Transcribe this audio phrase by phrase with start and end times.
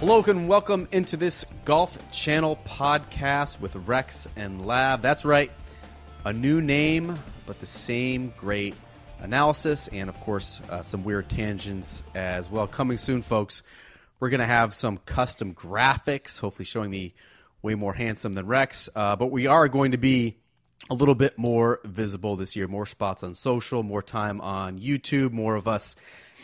[0.00, 5.02] Hello and welcome into this Golf Channel podcast with Rex and Lav.
[5.02, 5.50] That's right,
[6.24, 8.74] a new name, but the same great
[9.20, 12.66] analysis and, of course, uh, some weird tangents as well.
[12.66, 13.62] Coming soon, folks.
[14.20, 17.12] We're going to have some custom graphics, hopefully showing me
[17.60, 18.88] way more handsome than Rex.
[18.96, 20.38] Uh, but we are going to be
[20.88, 22.66] a little bit more visible this year.
[22.66, 25.94] More spots on social, more time on YouTube, more of us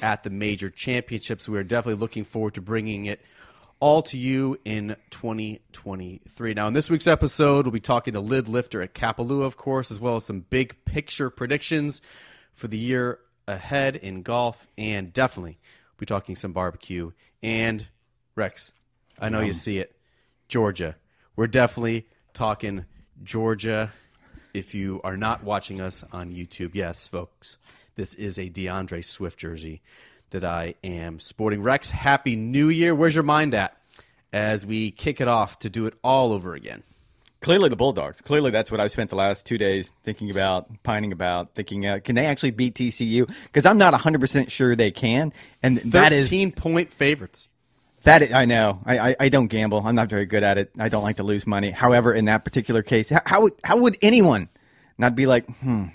[0.02, 1.48] at the major championships.
[1.48, 3.22] We are definitely looking forward to bringing it
[3.80, 6.54] all to you in 2023.
[6.54, 9.90] Now, in this week's episode, we'll be talking to Lid Lifter at Kapalua, of course,
[9.90, 12.00] as well as some big picture predictions
[12.52, 15.58] for the year ahead in golf, and definitely
[15.90, 17.12] we'll be talking some barbecue.
[17.42, 17.86] And
[18.34, 18.72] Rex,
[19.20, 19.94] I know you see it,
[20.48, 20.96] Georgia.
[21.36, 22.86] We're definitely talking
[23.22, 23.92] Georgia.
[24.54, 27.58] If you are not watching us on YouTube, yes, folks,
[27.94, 29.82] this is a DeAndre Swift jersey
[30.30, 31.62] that I am sporting.
[31.62, 32.94] Rex, happy new year.
[32.94, 33.76] Where's your mind at
[34.32, 36.82] as we kick it off to do it all over again?
[37.40, 38.20] Clearly, the Bulldogs.
[38.22, 42.00] Clearly, that's what I've spent the last two days thinking about, pining about, thinking, uh,
[42.02, 43.30] can they actually beat TCU?
[43.44, 45.32] Because I'm not 100% sure they can.
[45.62, 46.30] And that is.
[46.30, 47.48] 13 point favorites.
[48.02, 48.80] That is, I know.
[48.84, 49.82] I, I, I, don't gamble.
[49.84, 50.70] I'm not very good at it.
[50.78, 51.70] I don't like to lose money.
[51.70, 54.48] However, in that particular case, how, how how would anyone
[54.98, 55.86] not be like, hmm,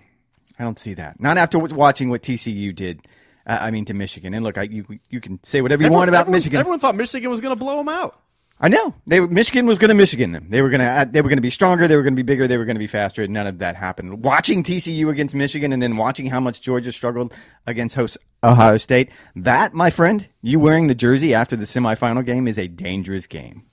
[0.60, 1.20] I don't see that.
[1.20, 3.02] Not after watching what TCU did.
[3.46, 4.34] I mean, to Michigan.
[4.34, 6.60] And look, I, you you can say whatever you everyone, want about everyone, Michigan.
[6.60, 8.20] Everyone thought Michigan was going to blow them out.
[8.64, 10.48] I know they Michigan was going to Michigan them.
[10.50, 11.88] They were going to uh, they were going to be stronger.
[11.88, 12.48] They were going to be bigger.
[12.48, 13.28] They were going to be faster.
[13.28, 14.24] None of that happened.
[14.24, 17.34] Watching TCU against Michigan and then watching how much Georgia struggled
[17.66, 19.10] against host Ohio State.
[19.36, 23.64] That, my friend, you wearing the jersey after the semifinal game is a dangerous game.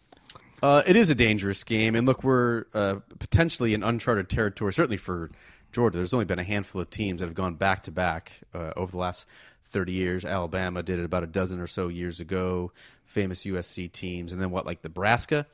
[0.62, 4.72] Uh, it is a dangerous game, and look, we're uh, potentially in uncharted territory.
[4.72, 5.30] Certainly for
[5.70, 8.72] Georgia, there's only been a handful of teams that have gone back to back uh,
[8.74, 9.26] over the last
[9.68, 10.24] 30 years.
[10.24, 12.72] Alabama did it about a dozen or so years ago.
[13.04, 15.46] Famous USC teams, and then what like Nebraska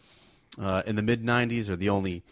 [0.61, 2.23] uh, in the mid 90s are the only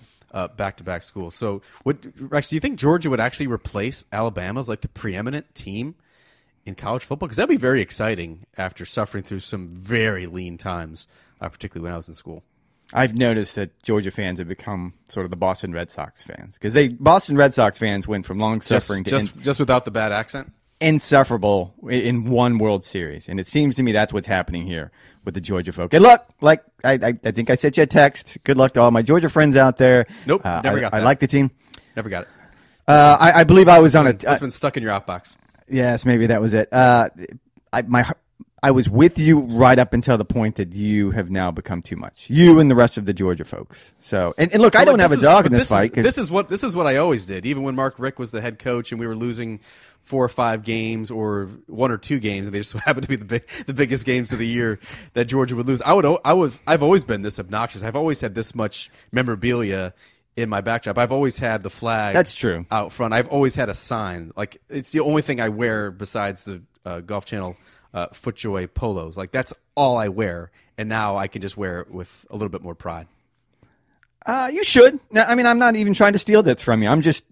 [0.57, 1.35] back to back schools.
[1.35, 2.49] So, what Rex?
[2.49, 5.95] Do you think Georgia would actually replace Alabama as like the preeminent team
[6.65, 7.27] in college football?
[7.27, 11.07] Because that'd be very exciting after suffering through some very lean times,
[11.41, 12.43] uh, particularly when I was in school.
[12.95, 16.73] I've noticed that Georgia fans have become sort of the Boston Red Sox fans because
[16.73, 20.13] they Boston Red Sox fans went from long suffering to just, just without the bad
[20.13, 24.91] accent insufferable in one World Series, and it seems to me that's what's happening here
[25.25, 25.95] with the Georgia folk.
[25.95, 28.39] And look, like I, I, I think I sent you a text.
[28.45, 30.07] Good luck to all my Georgia friends out there.
[30.27, 31.01] Nope, uh, never I, got that.
[31.01, 31.51] I like the team.
[31.97, 32.29] Never got it.
[32.87, 34.11] Uh, I, I, believe I was on a.
[34.11, 35.37] It's been stuck in your outbox.
[35.69, 36.73] Yes, maybe that was it.
[36.73, 37.09] Uh,
[37.73, 38.05] I, my
[38.65, 41.97] I was with you right up until the point that you have now become too
[41.97, 42.31] much.
[42.31, 43.93] You and the rest of the Georgia folks.
[43.99, 45.97] So, and, and look, I don't have a dog in this, this fight.
[45.97, 47.45] Is, this is what this is what I always did.
[47.45, 49.59] Even when Mark Richt was the head coach and we were losing
[50.03, 53.17] four or five games or one or two games, and they just happened to be
[53.17, 54.79] the big, the biggest games of the year
[55.15, 55.83] that Georgia would lose.
[55.83, 57.83] I would, I would, I've always been this obnoxious.
[57.83, 59.93] I've always had this much memorabilia
[60.37, 60.99] in my backdrop.
[60.99, 62.15] I've always had the flag.
[62.15, 62.65] That's true.
[62.71, 64.31] Out front, I've always had a sign.
[64.37, 67.57] Like it's the only thing I wear besides the uh, Golf Channel
[67.95, 69.17] uh, FootJoy polos.
[69.17, 72.49] Like that's all I wear, and now I can just wear it with a little
[72.51, 73.07] bit more pride.
[74.25, 75.01] Uh, you should.
[75.17, 76.89] I mean, I'm not even trying to steal this from you.
[76.89, 77.25] I'm just,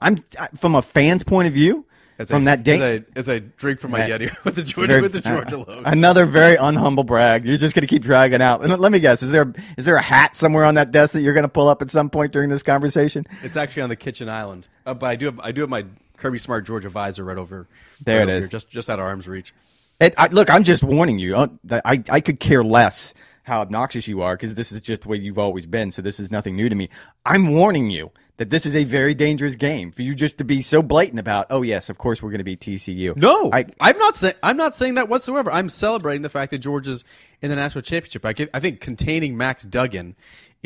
[0.00, 0.16] I'm
[0.56, 1.86] from a fan's point of view.
[2.18, 4.54] As from I, that day, as I, as I drink from my That- Yeti with
[4.56, 5.82] the Georgia Very- with the Georgia logo.
[5.84, 7.44] Another very unhumble brag.
[7.44, 8.62] You're just going to keep dragging out.
[8.64, 11.20] And let me guess: is there is there a hat somewhere on that desk that
[11.22, 13.26] you're going to pull up at some point during this conversation?
[13.42, 15.84] It's actually on the kitchen island, uh, but I do have I do have my
[16.16, 17.66] Kirby Smart Georgia visor right over
[18.02, 18.44] There right it over is.
[18.44, 19.52] here, just just out of arm's reach.
[20.00, 21.36] And I, look, I'm just warning you.
[21.36, 23.14] Uh, I I could care less
[23.46, 25.90] how obnoxious you are because this is just the way you've always been.
[25.92, 26.88] So this is nothing new to me.
[27.24, 30.62] I'm warning you that this is a very dangerous game for you just to be
[30.62, 31.46] so blatant about.
[31.50, 33.16] Oh yes, of course we're going to be TCU.
[33.16, 35.50] No, I, I, am not saying I'm not saying that whatsoever.
[35.50, 37.04] I'm celebrating the fact that Georgia's
[37.40, 38.24] in the national championship.
[38.24, 40.16] I, get, I think containing Max Duggan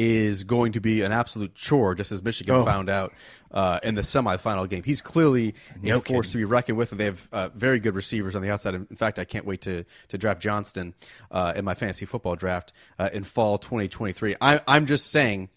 [0.03, 2.65] is going to be an absolute chore, just as Michigan Oh.
[2.65, 3.13] found out
[3.51, 4.83] uh, in the semifinal game.
[4.83, 7.95] He's clearly No a force to be reckoned with, and they have uh, very good
[7.95, 8.75] receivers on the outside.
[8.75, 10.95] In fact, I can't wait to to draft Johnston
[11.31, 14.37] uh, in my fantasy football draft uh, in fall 2023.
[14.41, 15.51] I, I'm just saying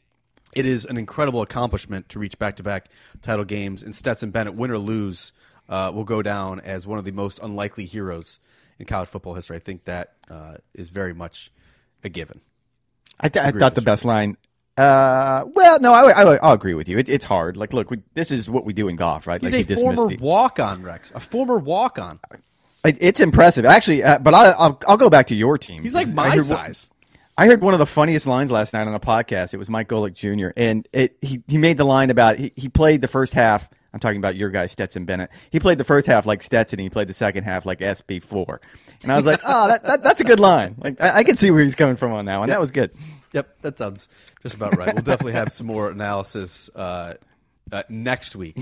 [0.55, 2.89] it is an incredible accomplishment to reach back-to-back
[3.21, 3.81] title games.
[3.81, 5.31] And Stetson Bennett, win or lose,
[5.69, 8.39] uh, will go down as one of the most unlikely heroes
[8.77, 9.55] in college football history.
[9.55, 11.51] I think that uh, is very much
[12.03, 12.41] a given.
[13.19, 14.37] I, th- I thought the best line.
[14.75, 16.97] Uh, well, no, I, would- I, I'll agree with you.
[16.97, 17.57] It, it's hard.
[17.57, 19.41] Like, look, we, this is what we do in golf, right?
[19.41, 21.11] He's like, a former the- walk-on, Rex.
[21.13, 22.19] A former walk-on.
[22.83, 24.03] It, it's impressive, actually.
[24.03, 25.83] Uh, but I, I'll, I'll go back to your team.
[25.83, 26.89] He's like I my heard size.
[27.37, 29.53] I heard one of the funniest lines last night on a podcast.
[29.53, 30.49] It was Mike Golic Jr.
[30.55, 33.99] and it he, he made the line about he, he played the first half I'm
[33.99, 35.29] talking about your guy Stetson Bennett.
[35.51, 38.57] He played the first half like Stetson, and he played the second half like SB4.
[39.03, 40.75] And I was like, oh, that, that, that's a good line.
[40.79, 42.49] Like I, I can see where he's coming from on that one.
[42.49, 42.91] That was good.
[43.33, 44.09] Yep, that sounds
[44.41, 44.93] just about right.
[44.93, 47.15] We'll definitely have some more analysis uh,
[47.71, 48.57] uh, next week.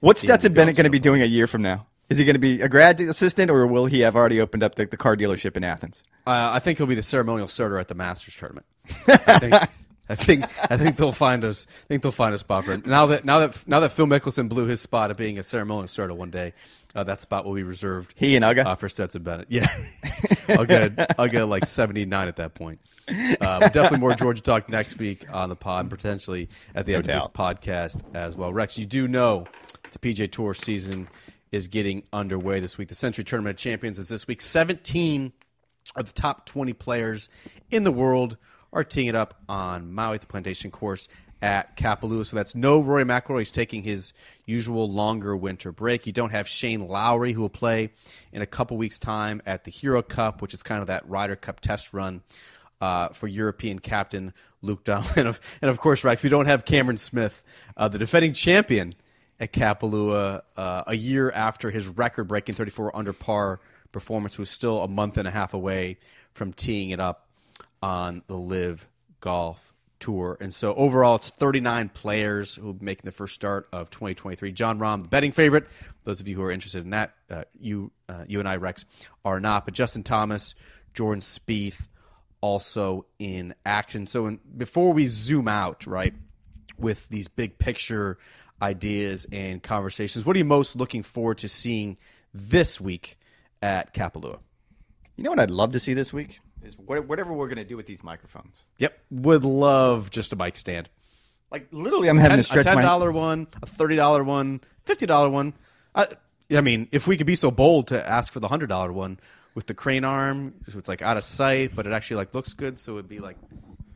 [0.00, 1.86] What's Stetson Bennett going to be doing a year from now?
[2.08, 4.74] Is he going to be a grad assistant, or will he have already opened up
[4.74, 6.02] the, the car dealership in Athens?
[6.26, 8.66] Uh, I think he'll be the ceremonial starter at the Masters tournament.
[9.06, 9.54] I think,
[10.08, 11.66] I think, I think they'll find us.
[11.84, 12.82] I think they'll find a spot for him.
[12.84, 15.86] Now that now that now that Phil Mickelson blew his spot of being a ceremonial
[15.86, 16.54] starter one day,
[16.94, 18.12] uh, that spot will be reserved.
[18.16, 18.66] He and Uga?
[18.66, 19.46] uh, for Stetson Bennett.
[19.48, 19.66] Yeah,
[20.48, 22.80] I'll get I'll get like seventy nine at that point.
[23.08, 27.08] Uh, definitely more Georgia talk next week on the pod, and potentially at the end
[27.08, 28.52] of this podcast as well.
[28.52, 29.46] Rex, you do know
[29.92, 31.08] the PGA Tour season
[31.52, 32.88] is getting underway this week.
[32.88, 34.40] The Sentry Tournament of Champions is this week.
[34.40, 35.32] Seventeen
[35.96, 37.28] of the top 20 players
[37.70, 38.36] in the world
[38.72, 41.08] are teeing it up on Maui, the plantation course
[41.42, 42.24] at Kapalua.
[42.24, 43.40] So that's no Rory McIlroy.
[43.40, 44.12] He's taking his
[44.46, 46.06] usual longer winter break.
[46.06, 47.90] You don't have Shane Lowry, who will play
[48.32, 51.36] in a couple weeks' time at the Hero Cup, which is kind of that Ryder
[51.36, 52.22] Cup test run
[52.80, 54.32] uh, for European captain
[54.62, 55.12] Luke Donald.
[55.16, 57.42] And of, and of course, Rex, we don't have Cameron Smith,
[57.76, 58.94] uh, the defending champion
[59.40, 63.60] at Kapalua, uh, a year after his record breaking 34 under par
[63.90, 65.98] performance was still a month and a half away
[66.32, 67.26] from teeing it up
[67.82, 68.88] on the LIV
[69.20, 70.36] Golf Tour.
[70.40, 74.52] And so overall, it's 39 players who be making the first start of 2023.
[74.52, 75.66] Jon Rahm, the betting favorite.
[76.04, 78.84] Those of you who are interested in that, uh, you, uh, you and I, Rex,
[79.24, 79.64] are not.
[79.64, 80.54] But Justin Thomas,
[80.92, 81.88] Jordan Spieth,
[82.40, 84.06] also in action.
[84.06, 86.14] So in, before we zoom out, right,
[86.78, 88.18] with these big picture
[88.60, 91.96] ideas and conversations, what are you most looking forward to seeing
[92.34, 93.18] this week
[93.62, 94.40] at Kapalua?
[95.16, 97.64] You know what I'd love to see this week is what- whatever we're going to
[97.64, 98.62] do with these microphones.
[98.78, 100.88] Yep, would love just a mic stand.
[101.50, 104.60] Like literally, I'm having Ten, to stretch a ten dollar one, a thirty dollar one,
[104.84, 105.52] fifty dollar one.
[105.94, 106.06] I,
[106.54, 109.20] I mean, if we could be so bold to ask for the hundred dollar one
[109.54, 112.54] with the crane arm, so it's like out of sight, but it actually like looks
[112.54, 113.36] good, so it'd be like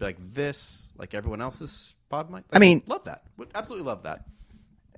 [0.01, 2.45] like this, like everyone else's pod mic.
[2.53, 3.23] I mean- love that.
[3.39, 4.27] Would absolutely love that.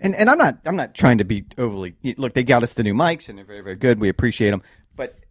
[0.01, 2.33] and and I'm not I'm not trying to be overly look.
[2.35, 4.01] They got us the new mics and they're very very good.
[4.01, 4.63] We appreciate them.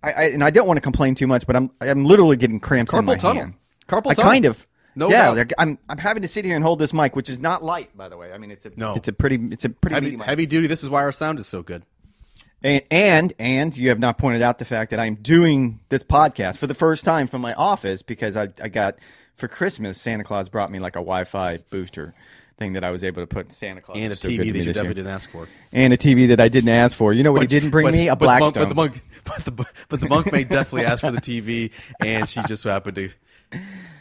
[0.01, 1.45] But I, I and I don't want to complain too much.
[1.47, 3.41] But I'm I'm literally getting cramps in Carpal my tunnel.
[3.43, 3.53] hand.
[3.87, 4.11] Carpal tunnel.
[4.11, 4.29] I tunnel.
[4.29, 4.67] I kind of.
[4.95, 5.51] No yeah, doubt.
[5.59, 8.09] I'm I'm having to sit here and hold this mic, which is not light, by
[8.09, 8.33] the way.
[8.33, 8.93] I mean, it's a No.
[8.95, 10.67] it's a pretty it's a pretty Heavy, heavy duty.
[10.67, 11.83] This is why our sound is so good.
[12.63, 16.57] And, and and you have not pointed out the fact that I'm doing this podcast
[16.57, 18.95] for the first time from my office because I I got
[19.35, 22.15] for Christmas Santa Claus brought me like a Wi-Fi booster
[22.57, 23.97] thing that I was able to put in Santa Claus.
[23.99, 24.73] And a so TV that you this year.
[24.73, 25.47] definitely didn't ask for.
[25.71, 27.13] and a TV that I didn't ask for.
[27.13, 28.07] You know what he didn't bring But- me?
[28.07, 28.63] A but the monk- Blackstone.
[28.63, 31.71] But the monk, but the, but the monk may definitely ask for the TV,
[32.03, 33.09] and she just happened to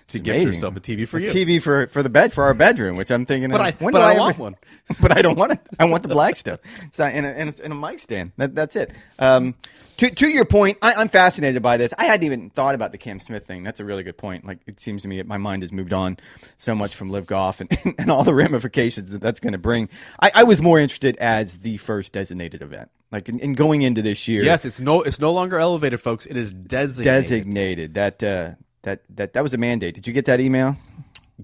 [0.08, 0.48] to gift Amazing.
[0.48, 1.26] herself a TV for A you.
[1.28, 3.50] TV for for the bed for our bedroom, which I'm thinking.
[3.50, 4.56] But uh, I- when but do I ever- want one.
[5.00, 5.60] but I don't want it.
[5.80, 6.58] I want the Blackstone.
[6.84, 8.32] It's not in a, in a, in a mic stand.
[8.36, 8.92] That, that's it.
[9.18, 9.54] Um,
[9.96, 11.92] to to your point, I, I'm fascinated by this.
[11.98, 13.62] I hadn't even thought about the Cam Smith thing.
[13.62, 14.44] That's a really good point.
[14.44, 16.18] Like it seems to me, that my mind has moved on
[16.58, 19.88] so much from LIV Golf and, and all the ramifications that that's going to bring.
[20.20, 24.02] I, I was more interested as the first designated event, like in, in going into
[24.02, 24.42] this year.
[24.44, 26.26] Yes, it's no, it's no longer elevated, folks.
[26.26, 27.22] It is designated.
[27.24, 27.94] designated.
[27.94, 28.50] That uh,
[28.86, 29.94] that that that was a mandate.
[29.94, 30.76] Did you get that email?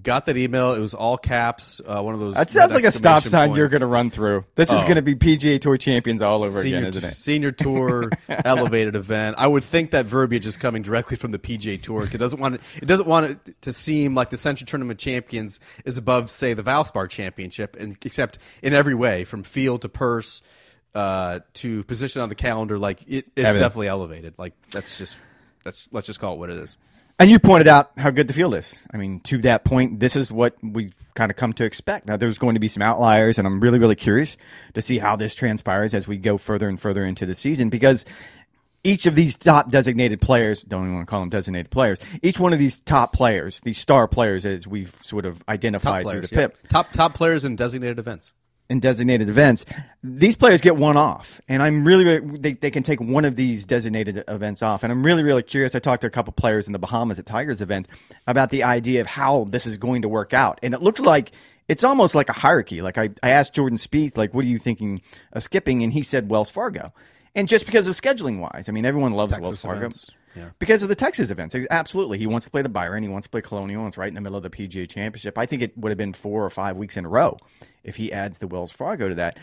[0.01, 0.73] Got that email.
[0.73, 1.79] It was all caps.
[1.85, 2.33] Uh, one of those.
[2.33, 4.43] That sounds like a stop sign you're going to run through.
[4.55, 4.83] This is Oh.
[4.85, 7.13] going to be PGA Tour champions all over Senior, again, isn't it?
[7.15, 9.35] senior tour elevated event.
[9.37, 12.05] I would think that verbiage is coming directly from the PGA Tour.
[12.05, 15.59] It doesn't want it, it doesn't want it to seem like the Sentry Tournament champions
[15.85, 20.41] is above, say, the Valspar Championship, and except in every way, from field to purse
[20.95, 22.79] uh, to position on the calendar.
[22.79, 23.59] Like it, it's Evident.
[23.59, 24.33] definitely elevated.
[24.39, 25.17] Like that's just
[25.63, 26.77] that's let's just call it what it is.
[27.23, 28.85] And you pointed out how good the field is.
[28.93, 32.05] I mean, to that point, this is what we've kind of come to expect.
[32.05, 34.35] Now, there's going to be some outliers, and I'm really, really curious
[34.73, 38.03] to see how this transpires as we go further and further into the season because
[38.83, 42.41] each of these top designated players, don't even want to call them designated players, each
[42.41, 46.29] one of these top players, these star players, as we've sort of identified through the
[46.29, 46.47] yeah.
[46.47, 48.33] PIP, top top players in designated events.
[48.69, 49.65] In designated events,
[50.03, 53.35] these players get one off, and I'm really, really they, they can take one of
[53.35, 55.75] these designated events off, and I'm really really curious.
[55.75, 57.87] I talked to a couple players in the Bahamas at Tigers event
[58.25, 61.31] about the idea of how this is going to work out, and it looks like
[61.67, 62.81] it's almost like a hierarchy.
[62.81, 65.01] Like I, I asked Jordan Spieth, like, what are you thinking
[65.33, 66.93] of skipping, and he said Wells Fargo,
[67.35, 69.79] and just because of scheduling wise, I mean, everyone loves Texas Wells Fargo.
[69.79, 70.49] events, yeah.
[70.59, 72.17] Because of the Texas events, absolutely.
[72.17, 73.03] He wants to play the Byron.
[73.03, 73.87] He wants to play Colonial.
[73.87, 75.37] It's right in the middle of the PGA Championship.
[75.37, 77.37] I think it would have been four or five weeks in a row
[77.83, 79.37] if he adds the Wells Fargo to that.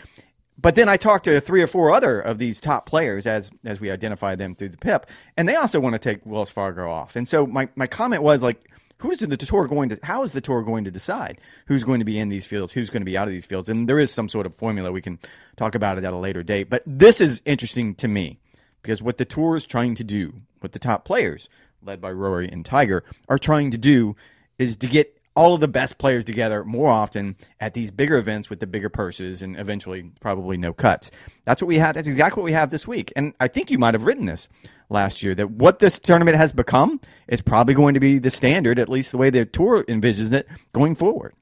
[0.57, 3.79] But then I talked to three or four other of these top players as as
[3.79, 5.07] we identify them through the PIP,
[5.37, 7.15] and they also want to take Wells Fargo off.
[7.15, 9.99] And so my, my comment was like, who's the tour going to?
[10.03, 12.89] How is the tour going to decide who's going to be in these fields, who's
[12.89, 13.69] going to be out of these fields?
[13.69, 14.91] And there is some sort of formula.
[14.91, 15.19] We can
[15.55, 16.69] talk about it at a later date.
[16.69, 18.40] But this is interesting to me
[18.81, 21.49] because what the tour is trying to do, what the top players,
[21.83, 24.15] led by Rory and Tiger, are trying to do
[24.57, 28.49] is to get all of the best players together more often at these bigger events
[28.49, 31.09] with the bigger purses and eventually probably no cuts.
[31.45, 31.95] That's what we have.
[31.95, 33.13] That's exactly what we have this week.
[33.15, 34.49] And I think you might have written this
[34.89, 38.77] last year that what this tournament has become is probably going to be the standard,
[38.77, 41.33] at least the way the tour envisions it going forward.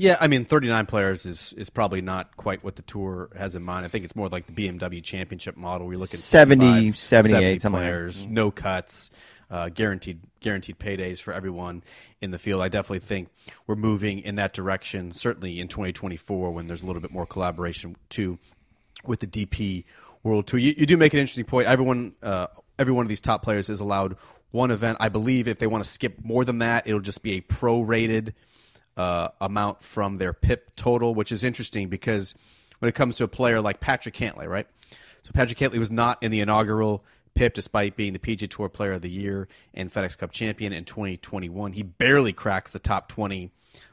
[0.00, 3.62] Yeah, I mean, 39 players is, is probably not quite what the tour has in
[3.62, 3.84] mind.
[3.84, 5.86] I think it's more like the BMW Championship model.
[5.86, 9.10] We look at 70, 75, 78, 70 players, no cuts,
[9.50, 11.82] uh, guaranteed guaranteed paydays for everyone
[12.22, 12.62] in the field.
[12.62, 13.28] I definitely think
[13.66, 15.12] we're moving in that direction.
[15.12, 18.38] Certainly in 2024, when there's a little bit more collaboration too
[19.04, 19.84] with the DP
[20.22, 20.60] World Tour.
[20.60, 21.68] You, you do make an interesting point.
[21.68, 22.46] Everyone, uh,
[22.78, 24.16] every one of these top players is allowed
[24.50, 24.96] one event.
[24.98, 28.32] I believe if they want to skip more than that, it'll just be a prorated
[29.00, 32.34] uh, amount from their PIP total, which is interesting because
[32.80, 34.66] when it comes to a player like Patrick Cantlay, right?
[35.22, 37.02] So Patrick Cantlay was not in the inaugural
[37.34, 40.84] PIP despite being the PGA Tour Player of the Year and FedEx Cup champion in
[40.84, 41.72] 2021.
[41.72, 43.50] He barely cracks the top 20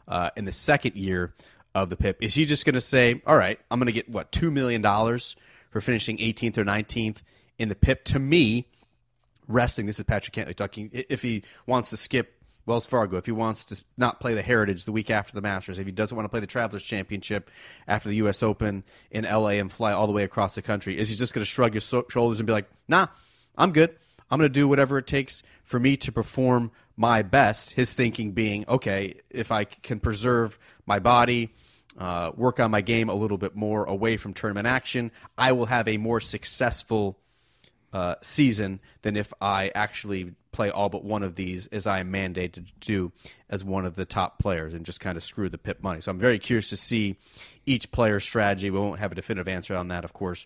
[0.09, 1.33] uh, in the second year
[1.73, 2.21] of the PIP.
[2.21, 4.81] Is he just going to say, all right, I'm going to get, what, $2 million
[4.81, 7.23] for finishing 18th or 19th
[7.57, 8.03] in the PIP?
[8.05, 8.67] To me,
[9.47, 12.36] resting, this is Patrick Cantlay talking, if he wants to skip
[12.67, 15.79] Wells Fargo, if he wants to not play the Heritage the week after the Masters,
[15.79, 17.49] if he doesn't want to play the Travelers Championship
[17.87, 18.43] after the U.S.
[18.43, 19.57] Open in L.A.
[19.57, 21.85] and fly all the way across the country, is he just going to shrug his
[21.85, 23.07] so- shoulders and be like, nah,
[23.57, 23.95] I'm good.
[24.29, 27.71] I'm going to do whatever it takes for me to perform my best.
[27.71, 31.53] His thinking being, okay, if I can preserve my body,
[31.97, 35.67] uh, work on my game a little bit more away from tournament action, I will
[35.67, 37.17] have a more successful
[37.97, 42.13] uh, season than if I actually play all but one of these as I am
[42.13, 43.11] mandated to do
[43.49, 46.01] as one of the top players and just kind of screw the pip money.
[46.01, 47.17] So I'm very curious to see
[47.65, 48.69] each player's strategy.
[48.69, 50.45] We won't have a definitive answer on that, of course,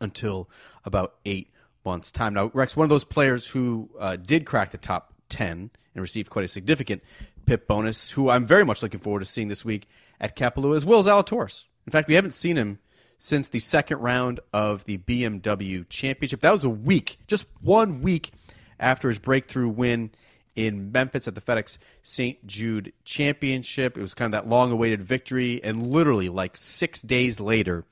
[0.00, 0.48] until
[0.84, 1.50] about eight
[1.84, 2.34] months' time.
[2.34, 6.30] Now, Rex, one of those players who uh, did crack the top 10 and received
[6.30, 7.02] quite a significant
[7.44, 9.88] pip bonus, who I'm very much looking forward to seeing this week
[10.20, 11.64] at Kapalua, is Will Zalatoris.
[11.88, 12.78] In fact, we haven't seen him
[13.18, 16.40] since the second round of the BMW Championship.
[16.40, 18.30] That was a week, just one week
[18.78, 20.10] after his breakthrough win
[20.54, 22.44] in Memphis at the FedEx St.
[22.46, 23.98] Jude Championship.
[23.98, 27.84] It was kind of that long awaited victory, and literally like six days later,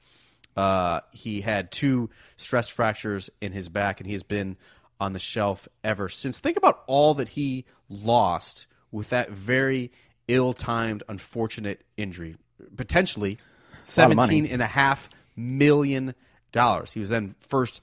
[0.56, 4.56] uh, he had two stress fractures in his back, and he has been
[4.98, 6.40] on the shelf ever since.
[6.40, 9.92] Think about all that he lost with that very
[10.28, 12.36] ill timed, unfortunate injury.
[12.76, 13.38] Potentially
[13.80, 16.14] seventeen and a half million
[16.52, 16.92] dollars.
[16.92, 17.82] He was then first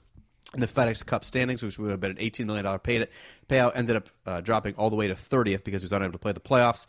[0.52, 3.06] in the FedEx Cup standings, which would have been an $18 million pay-
[3.48, 6.18] payout, ended up uh, dropping all the way to 30th because he was unable to
[6.18, 6.86] play the playoffs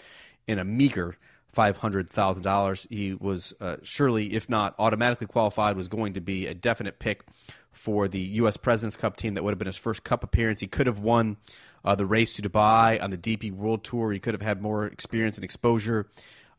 [0.48, 1.17] in a meager
[1.55, 2.88] $500,000.
[2.89, 7.24] He was uh, surely, if not automatically qualified, was going to be a definite pick
[7.72, 8.57] for the U.S.
[8.57, 9.34] President's Cup team.
[9.34, 10.60] That would have been his first Cup appearance.
[10.60, 11.38] He could have won
[11.84, 14.12] uh, the race to Dubai on the DP World Tour.
[14.12, 16.07] He could have had more experience and exposure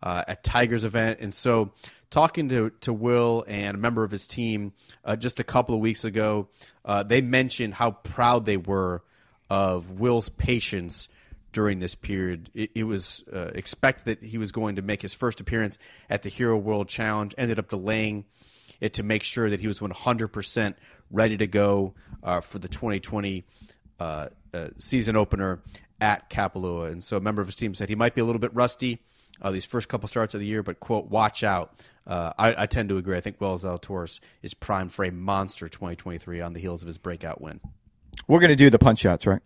[0.03, 1.21] uh, at Tiger's event.
[1.21, 1.73] And so,
[2.11, 4.73] talking to, to Will and a member of his team
[5.05, 6.49] uh, just a couple of weeks ago,
[6.85, 9.03] uh, they mentioned how proud they were
[9.51, 11.09] of Will's patience
[11.53, 12.51] during this period.
[12.55, 15.79] It, it was uh, expected that he was going to make his first appearance
[16.11, 18.25] at the Hero World Challenge, ended up delaying
[18.81, 20.75] it to make sure that he was 100%
[21.11, 23.45] ready to go uh, for the 2020
[23.99, 24.29] uh,
[24.77, 25.63] season opener
[26.01, 26.93] at Kapalua.
[26.93, 29.01] And so a member of his team said he might be a little bit rusty
[29.41, 31.75] uh, these first couple starts of the year, but quote, watch out.
[32.07, 33.17] Uh, I, I, tend to agree.
[33.17, 36.99] I think Will Zalatoris is primed for a monster 2023 on the heels of his
[36.99, 37.61] breakout win.
[38.29, 39.43] We're going to do the punch shots, right?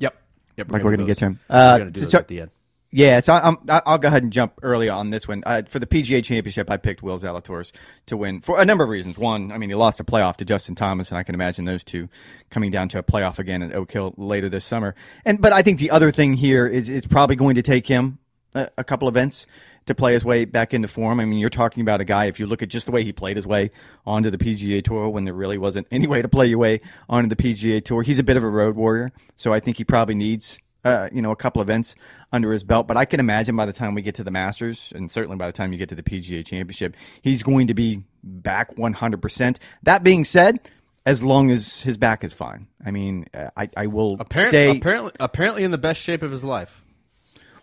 [0.00, 0.14] Yep.
[0.56, 0.68] Yep.
[0.68, 1.40] We're like we're going to get to him.
[1.48, 2.50] Uh, we're going to do so, at the end.
[2.96, 5.42] Yeah, so I'm, I'll go ahead and jump early on this one.
[5.44, 7.72] Uh, for the PGA Championship, I picked Will Zalatoris
[8.06, 9.18] to win for a number of reasons.
[9.18, 11.82] One, I mean, he lost a playoff to Justin Thomas, and I can imagine those
[11.82, 12.08] two
[12.50, 14.94] coming down to a playoff again at Oak Hill later this summer.
[15.24, 18.20] And but I think the other thing here is it's probably going to take him
[18.54, 19.46] a, a couple events
[19.86, 21.20] to play his way back into form.
[21.20, 23.12] I mean, you're talking about a guy, if you look at just the way he
[23.12, 23.70] played his way
[24.06, 27.28] onto the PGA Tour when there really wasn't any way to play your way onto
[27.28, 29.12] the PGA Tour, he's a bit of a road warrior.
[29.36, 31.94] So I think he probably needs, uh, you know, a couple events
[32.32, 32.86] under his belt.
[32.86, 35.46] But I can imagine by the time we get to the Masters, and certainly by
[35.46, 39.58] the time you get to the PGA Championship, he's going to be back 100%.
[39.82, 40.60] That being said,
[41.06, 42.66] as long as his back is fine.
[42.84, 46.30] I mean, uh, I, I will apparently, say apparently, apparently in the best shape of
[46.30, 46.82] his life.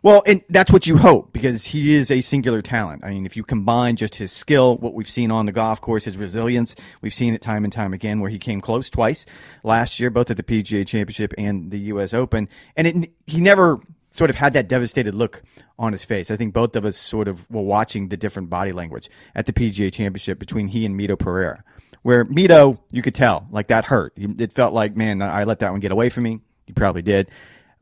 [0.04, 3.04] Well, and that's what you hope because he is a singular talent.
[3.06, 6.06] I mean, if you combine just his skill, what we've seen on the golf course,
[6.06, 9.28] his resilience, we've seen it time and time again where he came close twice
[9.64, 12.16] last year, both at the PGA Championship and the U.S.
[12.16, 13.80] Open, and it, he never
[14.10, 15.44] sort of had that devastated look
[15.78, 16.32] on his face.
[16.32, 19.54] I think both of us sort of were watching the different body language at the
[19.54, 21.64] PGA Championship between he and Mito Pereira.
[22.02, 24.14] Where Mito, you could tell, like that hurt.
[24.18, 26.40] It felt like, man, I let that one get away from me.
[26.66, 27.30] You probably did.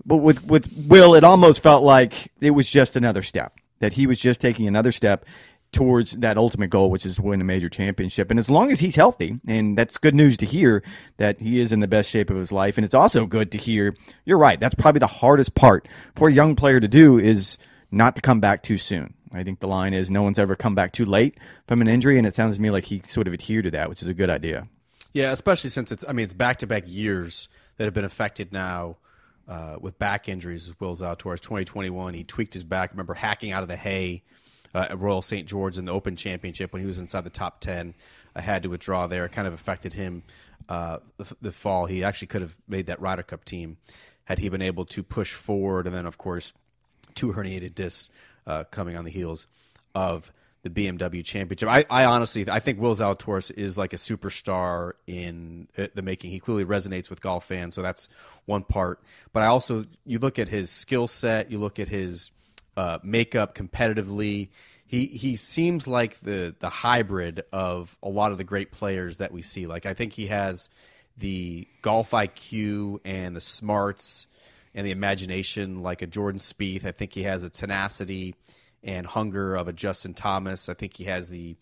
[0.06, 4.08] But with, with Will, it almost felt like it was just another step, that he
[4.08, 5.26] was just taking another step
[5.72, 8.32] towards that ultimate goal, which is win a major championship.
[8.32, 10.84] And as long as he's healthy, and that's good news to hear
[11.18, 12.78] that he is in the best shape of his life.
[12.78, 16.34] And it's also good to hear, you're right, that's probably the hardest part for a
[16.34, 17.58] young player to do is
[17.92, 19.14] not to come back too soon.
[19.32, 21.38] I think the line is no one's ever come back too late
[21.68, 23.90] from an injury, and it sounds to me like he sort of adhered to that,
[23.90, 24.68] which is a good idea.
[25.14, 28.52] Yeah, especially since it's I mean it's back to back years that have been affected
[28.52, 28.98] now
[29.50, 30.74] uh, with back injuries.
[30.80, 32.92] Will Zalatoris, 2021, he tweaked his back.
[32.92, 34.24] Remember hacking out of the hay
[34.74, 35.48] uh, at Royal St.
[35.48, 37.96] George in the Open Championship when he was inside the top 10.
[38.36, 39.26] I had to withdraw there.
[39.26, 40.24] It kind of affected him
[40.70, 41.88] uh, the, the, fall.
[41.88, 43.78] He actually could have made that Ryder Cup team
[44.26, 45.88] had he been able to push forward.
[45.88, 46.54] And then, of course,
[47.16, 48.10] two herniated discs
[48.46, 49.48] uh, coming on the heels
[49.96, 51.70] of the BMW Championship.
[51.70, 56.32] I, I, honestly, I think Will Zalatoris is like a superstar in uh, the making.
[56.32, 58.10] He clearly resonates with golf fans, so that's
[58.46, 59.02] one part.
[59.32, 62.32] But I also, you look at his skill set, you look at his
[62.76, 64.50] uh, makeup competitively.
[64.86, 69.32] He he seems like the the hybrid of a lot of the great players that
[69.32, 69.68] we see.
[69.68, 70.70] Like I think he has
[71.18, 74.28] the golf IQ and the smarts
[74.74, 76.86] and the imagination like a Jordan Spieth.
[76.86, 78.36] I think he has a tenacity
[78.84, 80.70] and hunger of a Justin Thomas.
[80.70, 81.56] I think he has the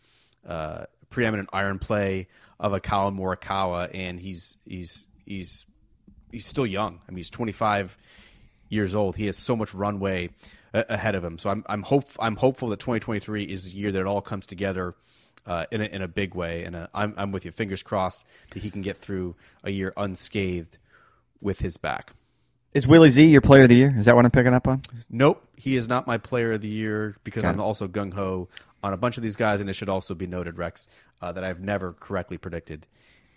[0.48, 2.28] uh, preeminent iron play
[2.60, 5.66] of a Collin Morikawa, and he's he's he's
[6.32, 7.02] he's still young.
[7.08, 7.98] I mean, he's 25
[8.70, 9.16] years old.
[9.16, 10.30] He has so much runway
[10.74, 11.38] ahead of him.
[11.38, 14.46] So I'm I'm hope I'm hopeful that 2023 is the year that it all comes
[14.46, 14.96] together.
[15.46, 17.52] Uh, in, a, in a big way, and uh, I'm, I'm with you.
[17.52, 20.78] Fingers crossed that he can get through a year unscathed
[21.40, 22.12] with his back.
[22.78, 23.92] Is Willie Z your player of the year?
[23.98, 24.84] Is that what I'm picking up on?
[25.10, 28.50] Nope, he is not my player of the year because I'm also gung ho
[28.84, 30.88] on a bunch of these guys, and it should also be noted, Rex,
[31.20, 32.86] uh, that I've never correctly predicted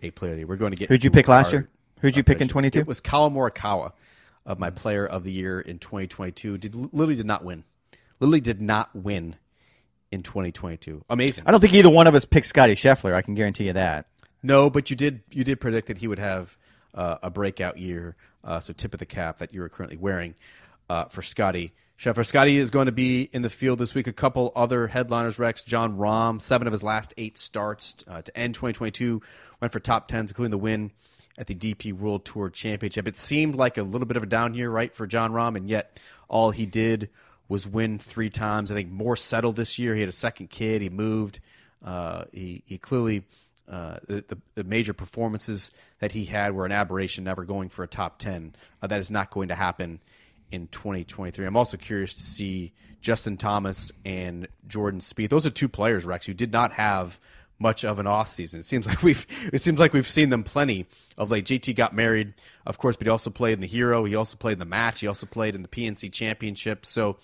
[0.02, 0.46] a player of the year.
[0.46, 0.90] We're going to get.
[0.90, 1.70] Who'd you pick last year?
[2.02, 2.80] Who'd you pick in 22?
[2.80, 3.92] It was Collin Morikawa
[4.44, 6.58] of my player of the year in 2022.
[6.58, 7.64] Did literally did not win.
[8.18, 9.36] Literally did not win
[10.10, 11.02] in 2022.
[11.08, 11.44] Amazing.
[11.46, 13.14] I don't think either one of us picked Scotty Scheffler.
[13.14, 14.04] I can guarantee you that.
[14.42, 15.22] No, but you did.
[15.30, 16.58] You did predict that he would have
[16.94, 18.16] uh, a breakout year.
[18.42, 20.34] Uh, so tip of the cap that you are currently wearing
[20.88, 22.24] uh, for Scotty Scheffler.
[22.24, 24.06] Scotty is going to be in the field this week.
[24.06, 25.62] A couple other headliners, Rex.
[25.62, 29.20] Jon Rahm, seven of his last eight starts uh, to end 2022
[29.60, 30.90] went for top tens, including the win
[31.38, 33.06] at the DP World Tour Championship.
[33.06, 35.68] It seemed like a little bit of a down year, right, for Jon Rahm, and
[35.68, 37.10] yet all he did
[37.48, 38.70] was win three times.
[38.70, 39.94] I think more settled this year.
[39.94, 40.82] He had a second kid.
[40.82, 41.40] He moved.
[41.84, 43.24] Uh, he he clearly
[43.70, 47.88] uh, the, the, major performances that he had were an aberration, never going for a
[47.88, 48.54] top ten.
[48.82, 50.00] Uh, that is not going to happen
[50.50, 51.46] in 2023.
[51.46, 55.28] I'm also curious to see Justin Thomas and Jordan Spieth.
[55.28, 57.20] Those are two players, Rex, who did not have
[57.60, 58.60] much of an off season.
[58.60, 61.44] It seems like we've it seems like we've seen them plenty of late.
[61.44, 62.34] JT got married,
[62.66, 64.04] of course, but he also played in the Hero.
[64.04, 65.00] He also played in the match.
[65.00, 66.84] He also played in the PNC Championship.
[66.84, 67.18] So,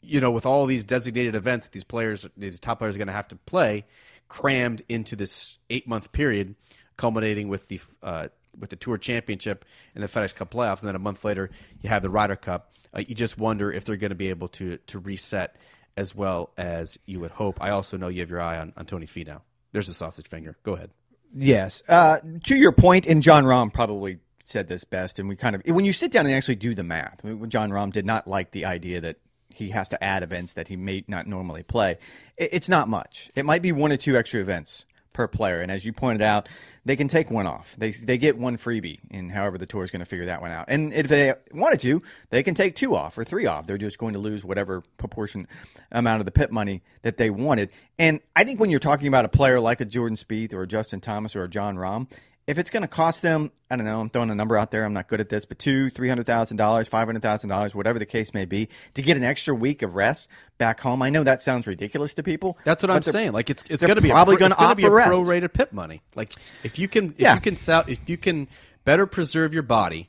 [0.00, 3.08] you know, with all these designated events that these players, these top players, are going
[3.08, 3.84] to have to play,
[4.28, 6.54] crammed into this eight month period,
[6.96, 9.64] culminating with the uh, with the Tour Championship
[9.94, 11.50] and the FedEx Cup playoffs, and then a month later
[11.82, 12.72] you have the Ryder Cup.
[12.94, 15.56] Uh, you just wonder if they're going to be able to to reset
[15.96, 17.62] as well as you would hope.
[17.62, 19.40] I also know you have your eye on, on Tony Finau.
[19.72, 20.56] There's a sausage finger.
[20.62, 20.90] Go ahead.
[21.34, 21.82] Yes.
[21.88, 25.62] Uh, to your point, and Jon Rahm probably said this best, and we kind of
[25.66, 28.64] when you sit down and actually do the math, Jon Rahm did not like the
[28.64, 29.16] idea that
[29.50, 31.98] he has to add events that he may not normally play.
[32.36, 33.30] It's not much.
[33.34, 35.60] It might be one or two extra events per player.
[35.60, 36.48] And as you pointed out,
[36.84, 37.74] they can take one off.
[37.76, 40.52] They they get one freebie, and however the tour is going to figure that one
[40.52, 40.66] out.
[40.68, 43.66] And if they wanted to, they can take two off or three off.
[43.66, 45.48] They're just going to lose whatever proportion
[45.90, 47.70] amount of the PIP money that they wanted.
[47.98, 50.66] And I think when you're talking about a player like a Jordan Spieth or a
[50.68, 52.08] Justin Thomas or a Jon Rahm,
[52.48, 54.86] if it's going to cost them, I don't know, I'm throwing a number out there.
[54.86, 57.74] I'm not good at this, but two, three hundred thousand dollars, five hundred thousand dollars,
[57.74, 61.02] whatever the case may be, to get an extra week of rest back home.
[61.02, 62.56] I know that sounds ridiculous to people.
[62.64, 63.32] That's what I'm saying.
[63.32, 66.00] Like it's it's going to be probably going to be a prorated PIP money.
[66.16, 66.32] Like
[66.64, 67.34] if you can if yeah.
[67.34, 68.48] you can sell if you can
[68.86, 70.08] better preserve your body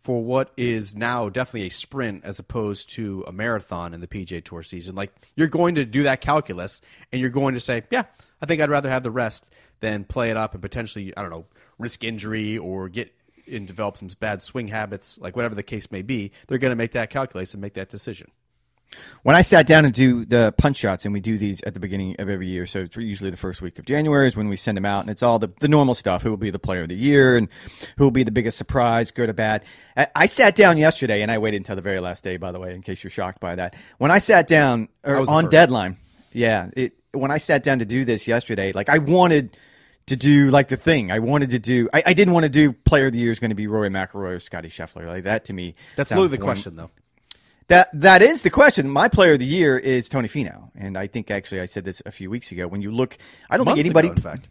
[0.00, 4.42] for what is now definitely a sprint as opposed to a marathon in the PGA
[4.44, 4.96] Tour season.
[4.96, 6.80] Like you're going to do that calculus
[7.12, 8.04] and you're going to say, yeah,
[8.40, 9.48] I think I'd rather have the rest
[9.80, 11.46] than play it up and potentially I don't know
[11.78, 13.12] risk injury or get
[13.50, 16.76] and develop some bad swing habits, like whatever the case may be, they're going to
[16.76, 18.30] make that calculus and make that decision.
[19.24, 21.80] When I sat down and do the punch shots, and we do these at the
[21.80, 24.54] beginning of every year, so it's usually the first week of January is when we
[24.54, 26.22] send them out, and it's all the, the normal stuff.
[26.22, 27.48] Who will be the player of the year, and
[27.98, 29.64] who will be the biggest surprise, good or bad.
[29.96, 32.60] I, I sat down yesterday, and I waited until the very last day, by the
[32.60, 33.74] way, in case you're shocked by that.
[33.98, 35.96] When I sat down or er, was on deadline,
[36.32, 39.56] yeah, it, when I sat down to do this yesterday, like I wanted
[40.06, 41.88] to do like the thing I wanted to do.
[41.92, 43.88] I, I didn't want to do player of the year is going to be Rory
[43.88, 45.06] McIlroy or Scotty Scheffler.
[45.06, 46.46] Like that to me, That's literally the boring.
[46.46, 46.90] question, though.
[47.68, 48.88] That that is the question.
[48.88, 52.00] My player of the year is Tony Finau, and I think actually I said this
[52.06, 52.68] a few weeks ago.
[52.68, 53.18] When you look,
[53.50, 54.08] I don't Months think anybody.
[54.08, 54.48] ago, in fact.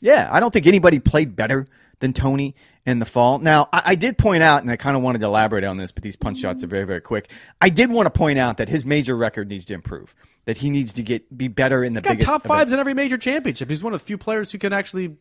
[0.00, 1.66] Yeah, I don't think anybody played better
[2.00, 3.38] than Tony in the fall.
[3.38, 5.92] Now, I, I did point out, and I kind of wanted to elaborate on this,
[5.92, 7.30] but these punch shots are very, very quick.
[7.60, 10.14] I did want to point out that his major record needs to improve.
[10.46, 12.48] That he needs to get be better in the He's got biggest top events.
[12.60, 13.68] fives in every major championship.
[13.68, 15.16] He's one of the few players who can actually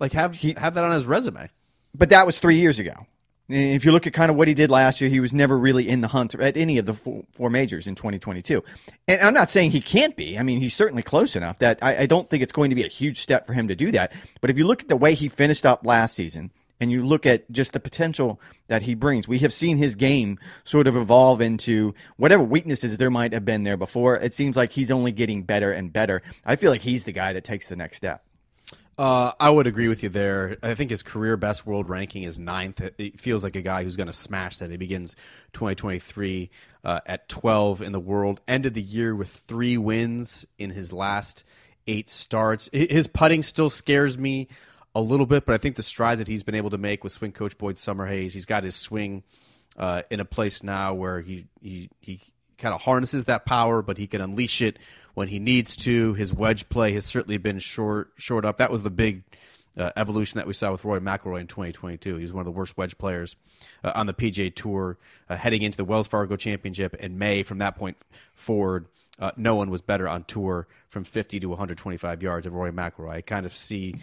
[0.00, 1.50] like have have that on his resume.
[1.94, 3.06] but that was three years ago.
[3.46, 5.86] If you look at kind of what he did last year, he was never really
[5.86, 8.64] in the hunt at any of the four, four majors in 2022.
[9.06, 10.38] And I'm not saying he can't be.
[10.38, 12.84] I mean, he's certainly close enough that I, I don't think it's going to be
[12.84, 14.14] a huge step for him to do that.
[14.40, 16.52] But if you look at the way he finished up last season,
[16.84, 20.38] and you look at just the potential that he brings, we have seen his game
[20.64, 24.16] sort of evolve into whatever weaknesses there might have been there before.
[24.16, 26.20] It seems like he's only getting better and better.
[26.44, 28.22] I feel like he's the guy that takes the next step.
[28.98, 30.58] Uh, I would agree with you there.
[30.62, 32.82] I think his career best world ranking is ninth.
[32.98, 34.70] It feels like a guy who's going to smash that.
[34.70, 35.16] He begins
[35.54, 36.50] 2023
[36.84, 38.42] uh, at 12 in the world.
[38.46, 41.44] Ended the year with three wins in his last
[41.86, 42.68] eight starts.
[42.74, 44.48] His putting still scares me
[44.94, 47.12] a little bit, but I think the strides that he's been able to make with
[47.12, 49.22] swing coach Boyd Summerhays, he's got his swing
[49.76, 52.20] uh, in a place now where he he he
[52.58, 54.78] kind of harnesses that power, but he can unleash it
[55.14, 56.14] when he needs to.
[56.14, 58.58] His wedge play has certainly been short short up.
[58.58, 59.24] That was the big
[59.76, 62.16] uh, evolution that we saw with Rory McIlroy in 2022.
[62.16, 63.34] He was one of the worst wedge players
[63.82, 67.42] uh, on the PGA Tour, uh, heading into the Wells Fargo Championship in May.
[67.42, 67.96] From that point
[68.34, 68.86] forward,
[69.18, 73.10] uh, no one was better on tour from 50 to 125 yards than Rory McIlroy.
[73.10, 73.96] I kind of see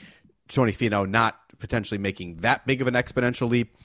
[0.48, 3.76] Tony Finau not potentially making that big of an exponential leap,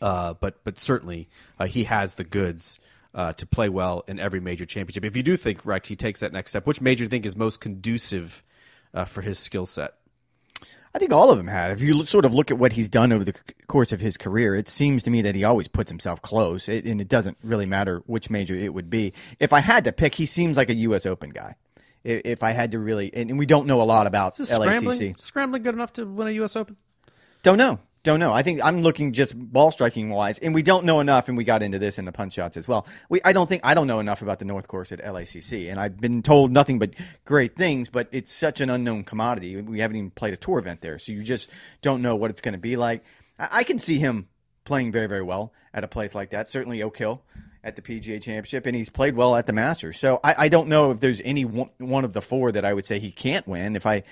[0.00, 2.78] uh, but but certainly uh, he has the goods
[3.14, 5.04] uh, to play well in every major championship.
[5.04, 7.26] If you do think Rex he takes that next step, which major do you think
[7.26, 8.42] is most conducive
[8.94, 9.94] uh, for his skill set?
[10.92, 11.70] I think all of them have.
[11.70, 13.34] If you sort of look at what he's done over the
[13.68, 17.00] course of his career, it seems to me that he always puts himself close, and
[17.00, 19.12] it doesn't really matter which major it would be.
[19.38, 21.06] If I had to pick, he seems like a U.S.
[21.06, 21.54] Open guy.
[22.02, 24.76] If I had to really, and and we don't know a lot about Is LACC.
[24.76, 26.56] scrambling scrambling good enough to win a U.S.
[26.56, 26.76] Open?
[27.42, 27.78] Don't know.
[28.02, 28.32] Don't know.
[28.32, 31.28] I think I'm looking just ball striking wise, and we don't know enough.
[31.28, 32.86] And we got into this in the punch shots as well.
[33.10, 35.78] We I don't think I don't know enough about the North Course at LACC, and
[35.78, 36.94] I've been told nothing but
[37.26, 37.90] great things.
[37.90, 39.60] But it's such an unknown commodity.
[39.60, 41.50] We haven't even played a tour event there, so you just
[41.82, 43.04] don't know what it's going to be like.
[43.38, 44.28] I, I can see him
[44.64, 46.48] playing very very well at a place like that.
[46.48, 47.22] Certainly Oak Hill
[47.62, 49.98] at the PGA Championship, and he's played well at the Masters.
[49.98, 52.72] So I, I don't know if there's any one, one of the four that I
[52.72, 53.76] would say he can't win.
[53.76, 54.02] If I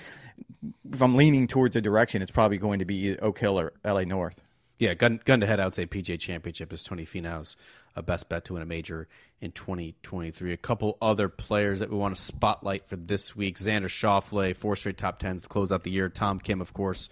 [0.91, 4.03] if I'm leaning towards a direction, it's probably going to be Oak Hill or LA
[4.03, 4.41] North.
[4.77, 7.57] Yeah, gun gun to head, I would say PGA Championship is Tony Finau's
[7.95, 9.09] uh, best bet to win a major
[9.41, 10.53] in 2023.
[10.53, 14.75] A couple other players that we want to spotlight for this week: Xander Schauffele, four
[14.75, 16.07] straight top tens to close out the year.
[16.07, 17.09] Tom Kim, of course,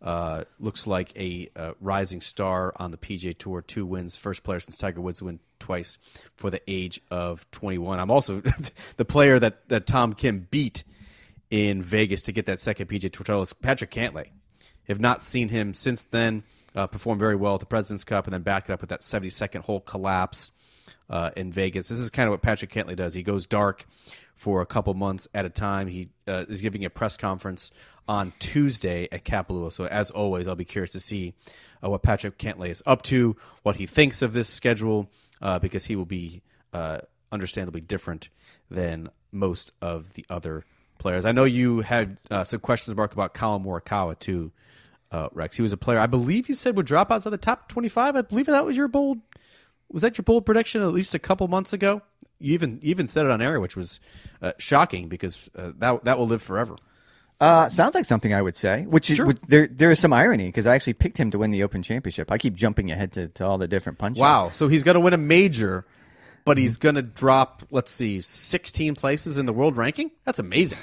[0.00, 3.62] uh, looks like a uh, rising star on the PGA Tour.
[3.62, 5.98] Two wins, first player since Tiger Woods to win twice
[6.36, 7.98] for the age of 21.
[7.98, 8.42] I'm also
[8.96, 10.84] the player that that Tom Kim beat
[11.50, 14.30] in Vegas to get that second Tour title is Patrick Cantlay.
[14.88, 16.44] Have not seen him since then.
[16.74, 19.00] Uh, perform very well at the President's Cup, and then back it up with that
[19.00, 20.52] 72nd hole collapse
[21.10, 21.88] uh, in Vegas.
[21.88, 23.14] This is kind of what Patrick Cantlay does.
[23.14, 23.86] He goes dark
[24.34, 25.88] for a couple months at a time.
[25.88, 27.70] He uh, is giving a press conference
[28.06, 29.72] on Tuesday at Kapalua.
[29.72, 31.34] So as always, I'll be curious to see
[31.82, 35.86] uh, what Patrick Cantlay is up to, what he thinks of this schedule, uh, because
[35.86, 36.98] he will be uh,
[37.30, 38.28] understandably different
[38.70, 40.64] than most of the other
[40.98, 41.24] players.
[41.24, 44.52] I know you had uh, some questions, Mark, about Collin Morikawa too,
[45.12, 45.56] uh, Rex.
[45.56, 48.16] He was a player I believe you said would drop outside the top twenty-five.
[48.16, 49.18] I believe that was your bold.
[49.90, 52.02] Was that your bold prediction at least a couple months ago?
[52.38, 54.00] You even you even said it on air, which was
[54.42, 56.76] uh, shocking because uh, that that will live forever.
[57.40, 58.82] Uh, sounds like something I would say.
[58.86, 61.52] Which, is, which there there is some irony because I actually picked him to win
[61.52, 62.32] the Open Championship.
[62.32, 64.20] I keep jumping ahead to, to all the different punches.
[64.20, 64.50] Wow!
[64.50, 65.84] So he's going to win a major,
[66.44, 67.62] but he's going to drop.
[67.70, 70.10] Let's see, sixteen places in the world ranking.
[70.24, 70.78] That's amazing.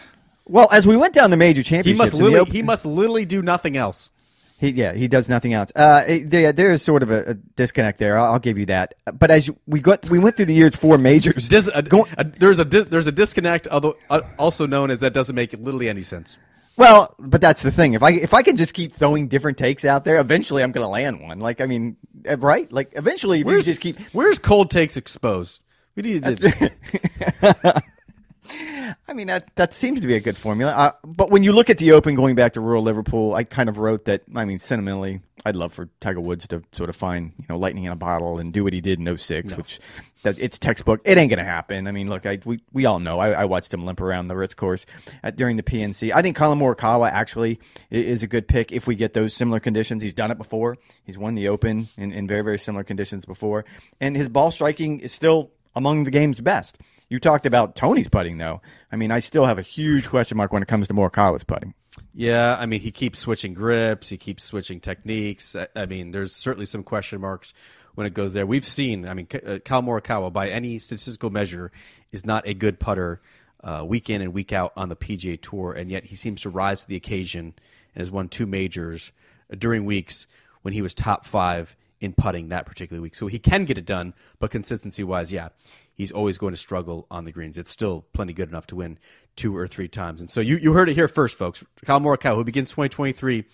[0.48, 3.42] Well, as we went down the major He must literally Open- he must literally do
[3.42, 4.10] nothing else.
[4.58, 5.74] He, yeah, he does nothing else.
[5.76, 8.18] Uh, it- there, there is sort of a, a disconnect there.
[8.18, 8.94] I'll, I'll give you that.
[9.14, 11.50] But as you, we got, we went through the years four majors.
[11.50, 15.12] Dis- a, Go- a- there's a there's a disconnect, although uh, also known as that
[15.14, 16.38] doesn't make literally any sense.
[16.78, 17.94] Well, but that's the thing.
[17.94, 20.84] If I if I can just keep throwing different takes out there, eventually I'm going
[20.84, 21.40] to land one.
[21.40, 21.96] Like I mean,
[22.28, 22.70] uh, right?
[22.72, 25.62] Like eventually, if Where's you just keep where's cold takes exposed?
[25.96, 27.82] We need to.
[29.08, 30.72] I mean that that seems to be a good formula.
[30.72, 33.70] Uh, but when you look at the Open, going back to Royal Liverpool, I kind
[33.70, 34.24] of wrote that.
[34.36, 37.86] I mean, sentimentally, I'd love for Tiger Woods to sort of find you know lightning
[37.86, 39.58] in a bottle and do what he did in 06, no.
[39.58, 39.80] which
[40.24, 41.02] that it's textbook.
[41.06, 41.88] It ain't gonna happen.
[41.88, 43.20] I mean, look, I we, we all know.
[43.20, 44.86] I, I watched him limp around the Ritz course
[45.24, 46.12] at, during the PNC.
[46.14, 50.04] I think Collin Morikawa actually is a good pick if we get those similar conditions.
[50.04, 50.78] He's done it before.
[51.04, 53.66] He's won the Open in, in very very similar conditions before,
[54.00, 56.80] and his ball striking is still among the game's best.
[57.10, 58.62] You talked about Tony's putting, though.
[58.92, 61.74] I mean, I still have a huge question mark when it comes to Morikawa's putting.
[62.14, 65.56] Yeah, I mean, he keeps switching grips, he keeps switching techniques.
[65.56, 67.54] I, I mean, there's certainly some question marks
[67.94, 68.46] when it goes there.
[68.46, 71.72] We've seen, I mean, uh, Kyle Morikawa, by any statistical measure,
[72.12, 73.22] is not a good putter
[73.64, 76.50] uh, week in and week out on the PGA Tour, and yet he seems to
[76.50, 77.54] rise to the occasion
[77.94, 79.12] and has won two majors
[79.58, 80.28] during weeks
[80.62, 83.16] when he was top five in putting that particular week.
[83.16, 85.50] So he can get it done, but consistency wise, yeah,
[85.96, 87.58] he's always going to struggle on the greens.
[87.58, 89.00] It's still plenty good enough to win
[89.36, 90.20] two or three times.
[90.20, 91.64] And so you, you heard it here first, folks.
[91.84, 93.46] Kyle Morikawa, who begins 2023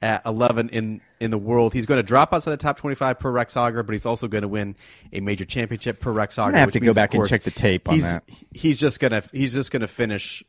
[0.00, 1.72] at 11 in, in the world.
[1.72, 4.42] He's going to drop outside the top 25 per Rex Hoggard, but he's also going
[4.42, 4.74] to win
[5.12, 6.54] a major championship per Rex Hoggard.
[6.54, 8.24] I have to go back course, and check the tape on he's, that.
[8.52, 10.42] He's just gonna he's just gonna finish.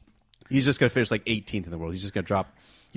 [0.49, 1.93] He's just gonna finish like 18th in the world.
[1.93, 2.51] He's just gonna drop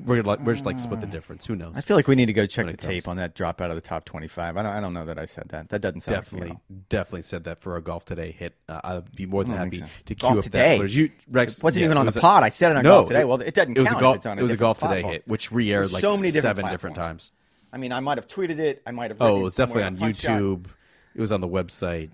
[0.04, 1.46] we're gonna, we're just like split the difference.
[1.46, 1.74] Who knows?
[1.76, 3.76] I feel like we need to go check the tape on that drop out of
[3.76, 4.56] the top twenty-five.
[4.56, 5.68] I don't, I don't know that I said that.
[5.70, 8.54] That doesn't sound definitely like, definitely said that for a golf today hit.
[8.68, 9.86] Uh, I'd be more than happy so.
[10.06, 10.58] to golf queue up today.
[10.58, 10.96] that footage.
[10.96, 12.42] You, Rex, it wasn't yeah, even on the pod.
[12.42, 13.24] I said it on no, golf today.
[13.24, 13.76] Well, it doesn't.
[13.76, 14.16] It was count a golf.
[14.16, 15.12] It's on a it was a golf today platform.
[15.12, 16.72] hit, which re-aired like so many different seven platforms.
[16.72, 17.32] different times.
[17.72, 18.82] I mean, I might have tweeted it.
[18.86, 19.20] I might have.
[19.20, 20.66] Oh, it was definitely on YouTube.
[21.14, 22.10] It was on the website.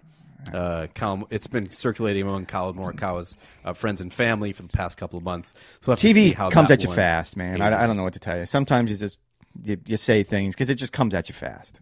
[0.53, 4.97] Uh, Collin, it's been circulating among Collin Morikawa's uh, friends and family for the past
[4.97, 5.55] couple of months.
[5.81, 7.61] So we'll TV comes at you fast, man.
[7.61, 8.47] I, I, don't know what to tell you.
[8.47, 9.19] Sometimes you just
[9.63, 11.81] you, you say things because it just comes at you fast.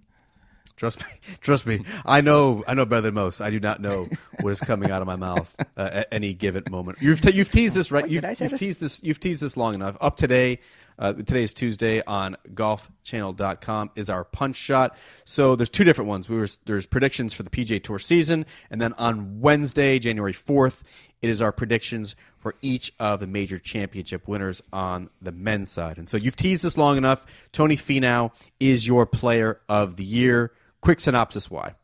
[0.80, 1.84] Trust me, trust me.
[2.06, 3.42] I know, I know better than most.
[3.42, 4.08] I do not know
[4.40, 7.02] what is coming out of my mouth uh, at any given moment.
[7.02, 8.04] You've te- you've teased this right.
[8.04, 8.60] What, you've, you've this?
[8.60, 9.02] teased this.
[9.04, 9.98] You've teased this long enough.
[10.00, 10.60] Up today,
[11.00, 14.96] uh, today is Tuesday on golfchannel.com is our punch shot.
[15.24, 16.28] So there's two different ones.
[16.28, 20.82] We were, there's predictions for the PGA Tour season, and then on Wednesday, January 4th,
[21.22, 25.98] it is our predictions for each of the major championship winners on the men's side.
[25.98, 27.26] And so you've teased this long enough.
[27.52, 30.52] Tony Finau is your player of the year.
[30.80, 31.74] Quick synopsis why.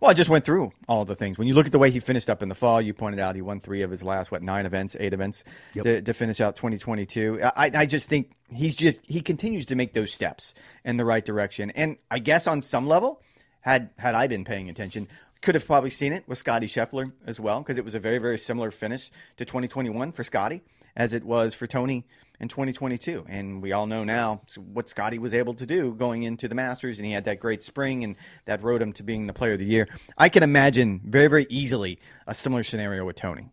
[0.00, 1.38] Well, I just went through all the things.
[1.38, 3.34] When you look at the way he finished up in the fall, you pointed out
[3.34, 5.42] he won three of his last what nine events, eight events
[5.74, 5.84] Yep.
[5.84, 7.40] to, to finish out 2022.
[7.42, 10.54] I, I just think he's just he continues to make those steps
[10.84, 11.70] in the right direction.
[11.70, 13.22] And I guess on some level,
[13.60, 15.08] had had I been paying attention,
[15.42, 18.18] could have probably seen it with Scotty Scheffler as well because it was a very
[18.18, 20.62] very similar finish to 2021 for Scotty
[20.96, 22.04] as it was for Tony
[22.40, 23.24] in 2022.
[23.28, 26.98] And we all know now what Scotty was able to do going into the Masters,
[26.98, 29.58] and he had that great spring, and that rode him to being the player of
[29.58, 29.88] the year.
[30.16, 33.50] I can imagine very, very easily a similar scenario with Tony.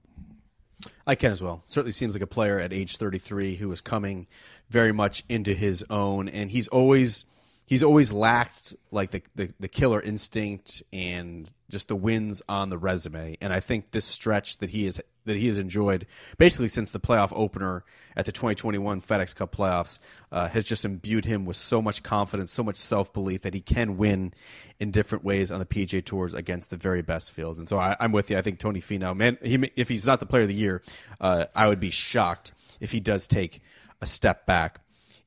[1.05, 1.63] I can as well.
[1.67, 4.27] Certainly seems like a player at age 33 who is coming
[4.69, 7.25] very much into his own, and he's always
[7.65, 12.77] he's always lacked like the, the, the killer instinct and just the wins on the
[12.77, 13.37] resume.
[13.41, 16.05] And I think this stretch that he is that he has enjoyed
[16.37, 17.83] basically since the playoff opener
[18.15, 19.99] at the 2021 FedEx Cup playoffs
[20.31, 23.61] uh, has just imbued him with so much confidence, so much self belief that he
[23.61, 24.33] can win
[24.79, 27.59] in different ways on the PGA Tours against the very best fields.
[27.59, 28.37] And so I, am with you.
[28.37, 30.81] I think Tony Finau, man, he, if he's not the player of the year,
[31.19, 33.61] uh, I would be shocked if he does take
[34.01, 34.81] a step back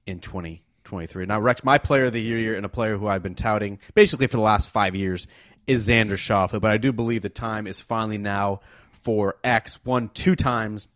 [0.06, 1.26] in 2023.
[1.26, 4.26] Now, Rex, my player of the year and a player who I've been touting basically
[4.26, 5.26] for the last five years
[5.66, 8.60] is Xander Schauffele, but I do believe the time is finally now
[9.02, 9.84] for X.
[9.84, 10.88] Won two times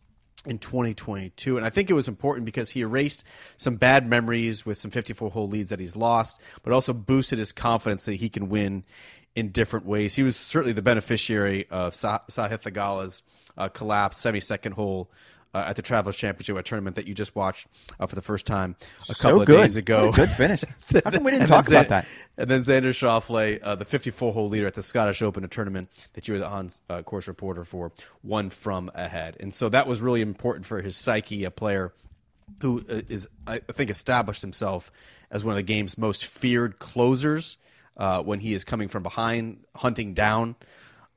[0.47, 1.57] in 2022.
[1.57, 3.25] And I think it was important because he erased
[3.57, 7.53] some bad memories with some 54 hole leads that he's lost, but also boosted his
[7.53, 8.85] confidence that he can win
[9.35, 10.17] in different ways.
[10.17, 13.23] He was certainly the beneficiary of Sah- Sahith Theegala's
[13.57, 15.11] uh, collapse, semi second hole.
[15.53, 17.67] Uh, at the Travelers Championship, a tournament that you just watched
[17.99, 18.77] uh, for the first time
[19.09, 19.63] a couple so of good.
[19.63, 20.13] days ago.
[20.13, 20.63] Good finish.
[21.05, 22.07] How come we didn't talk about that?
[22.37, 25.89] And then Xander Schauffele, uh, the 54 hole leader at the Scottish Open, a tournament
[26.13, 27.91] that you were the on uh, course reporter for,
[28.23, 29.37] won from ahead.
[29.41, 31.93] And so that was really important for his psyche, a player
[32.63, 34.93] who uh, is, I think, established himself
[35.31, 37.57] as one of the game's most feared closers
[37.97, 40.57] uh, when he is coming from behind, hunting down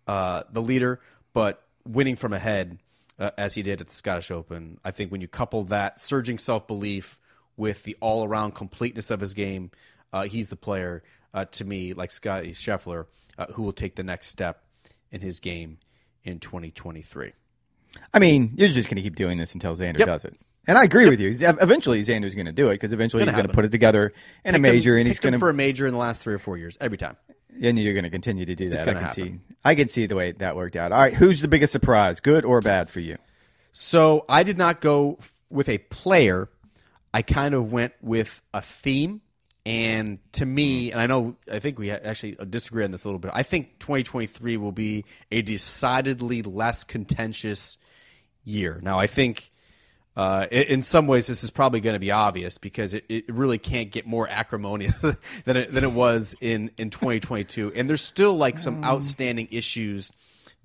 [0.07, 0.99] uh, the leader,
[1.33, 2.79] but winning from ahead
[3.19, 4.79] uh, as he did at the Scottish Open.
[4.83, 7.19] I think when you couple that surging self belief
[7.57, 9.71] with the all around completeness of his game,
[10.11, 13.05] uh, he's the player uh, to me, like Scotty Scheffler,
[13.37, 14.63] uh, who will take the next step
[15.11, 15.77] in his game
[16.23, 17.31] in 2023.
[18.13, 20.07] I mean, you're just going to keep doing this until Xander Yep.
[20.07, 20.35] does it.
[20.65, 21.29] And I agree with you.
[21.29, 24.13] Eventually, Xander's going to do it because eventually Gonna he's going to put it together
[24.45, 26.21] in a Picked him- major, and he's going to for a major in the last
[26.21, 27.17] three or four years every time.
[27.61, 28.81] And you're going to continue to do that.
[28.81, 29.23] I gonna can happen.
[29.23, 29.55] see.
[29.63, 30.91] I can see the way that worked out.
[30.91, 33.17] All right, who's the biggest surprise, good or bad for you?
[33.71, 36.49] So I did not go f- with a player.
[37.13, 39.21] I kind of went with a theme.
[39.65, 40.93] And to me, mm-hmm.
[40.93, 43.31] and I know, I think we actually uh, disagree on this a little bit.
[43.33, 47.77] I think 2023 will be a decidedly less contentious
[48.43, 48.79] year.
[48.83, 49.52] Now, I think
[50.15, 53.57] uh, in some ways this is probably going to be obvious because it, it really
[53.57, 54.93] can't get more acrimonious
[55.45, 57.73] than it, than it was in, in 2022.
[57.75, 60.11] And there's still like some outstanding issues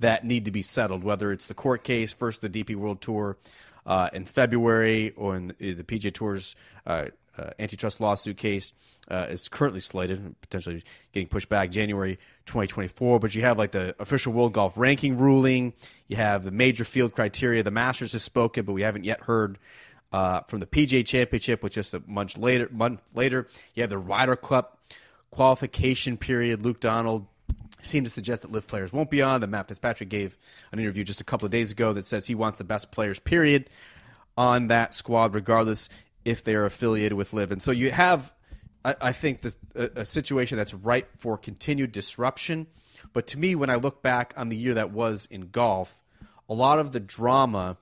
[0.00, 3.38] that need to be settled, whether it's the court case, first the DP World Tour
[3.86, 6.54] uh, in February, or in the, the PGA Tour's
[6.86, 7.06] uh,
[7.38, 8.72] uh, antitrust lawsuit case
[9.10, 13.20] uh, is currently slated, potentially getting pushed back January 2024.
[13.20, 15.72] But you have like the official World Golf Ranking ruling,
[16.08, 17.62] you have the major field criteria.
[17.62, 19.58] The Masters has spoken, but we haven't yet heard
[20.12, 22.68] uh, from the PGA Championship, which is a month later.
[22.70, 24.78] Month later, you have the Ryder Cup
[25.30, 26.64] qualification period.
[26.64, 27.26] Luke Donald
[27.82, 29.40] seemed to suggest that LIV players won't be on.
[29.40, 30.36] The Matt Fitzpatrick gave
[30.72, 33.18] an interview just a couple of days ago that says he wants the best players,
[33.18, 33.70] period,
[34.36, 35.88] on that squad, regardless
[36.28, 37.52] if they are affiliated with LIV.
[37.52, 38.34] And so you have,
[38.84, 42.66] I, I think, this a, a situation that's ripe for continued disruption.
[43.14, 46.02] But to me, when I look back on the year that was in golf,
[46.48, 47.78] a lot of the drama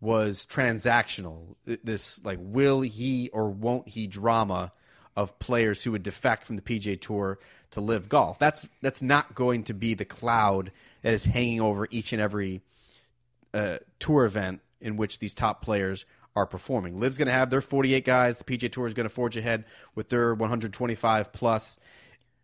[0.00, 1.56] was transactional.
[1.64, 4.72] This like will he or won't he drama
[5.16, 7.38] of players who would defect from the PGA Tour
[7.72, 8.38] to LIV golf.
[8.38, 10.70] That's that's not going to be the cloud
[11.02, 12.62] that is hanging over each and every
[13.52, 17.00] uh, tour event in which these top players are performing.
[17.00, 18.38] LIV's going to have their 48 guys.
[18.38, 19.64] The PGA Tour is going to forge ahead
[19.94, 21.78] with their 125 plus.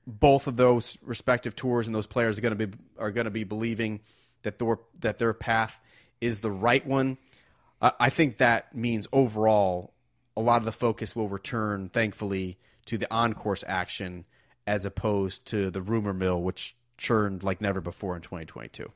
[0.07, 3.31] Both of those respective tours and those players are going to be are going to
[3.31, 4.01] be believing
[4.43, 5.81] that their that their path
[6.21, 7.19] is the right one.
[7.83, 9.95] I I think that means overall,
[10.37, 14.27] a lot of the focus will return, thankfully, to the on course action
[14.67, 18.91] as opposed to the rumor mill, which churned like never before in 2022.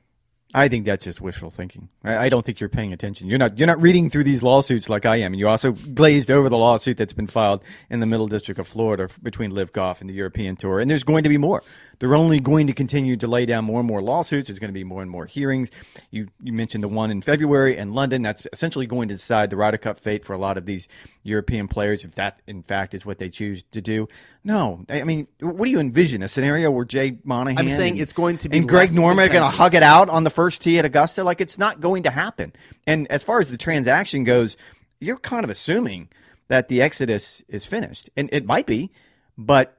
[0.53, 1.89] I think that's just wishful thinking.
[2.03, 3.29] I, I don't think you're paying attention.
[3.29, 3.57] You're not.
[3.59, 5.33] You're not reading through these lawsuits like I am.
[5.33, 8.67] And you also glazed over the lawsuit that's been filed in the Middle District of
[8.67, 10.81] Florida between LIV Golf and the European Tour.
[10.81, 11.63] And there's going to be more.
[12.01, 14.49] They're only going to continue to lay down more and more lawsuits.
[14.49, 15.71] There's going to be more and more hearings.
[16.11, 18.23] You you mentioned the one in February in London.
[18.23, 20.89] That's essentially going to decide the Ryder Cup fate for a lot of these
[21.23, 24.09] European players, if that in fact is what they choose to do.
[24.43, 26.23] No, I mean, what do you envision?
[26.23, 27.59] A scenario where Jay Monahan?
[27.59, 29.83] I'm saying and- it's going to be and Greg Norman are going to hug it
[29.83, 31.23] out on the first tee at Augusta.
[31.23, 32.53] Like it's not going to happen.
[32.87, 34.57] And as far as the transaction goes,
[35.01, 36.09] you're kind of assuming
[36.49, 38.91] that the exodus is finished, and it might be,
[39.37, 39.77] but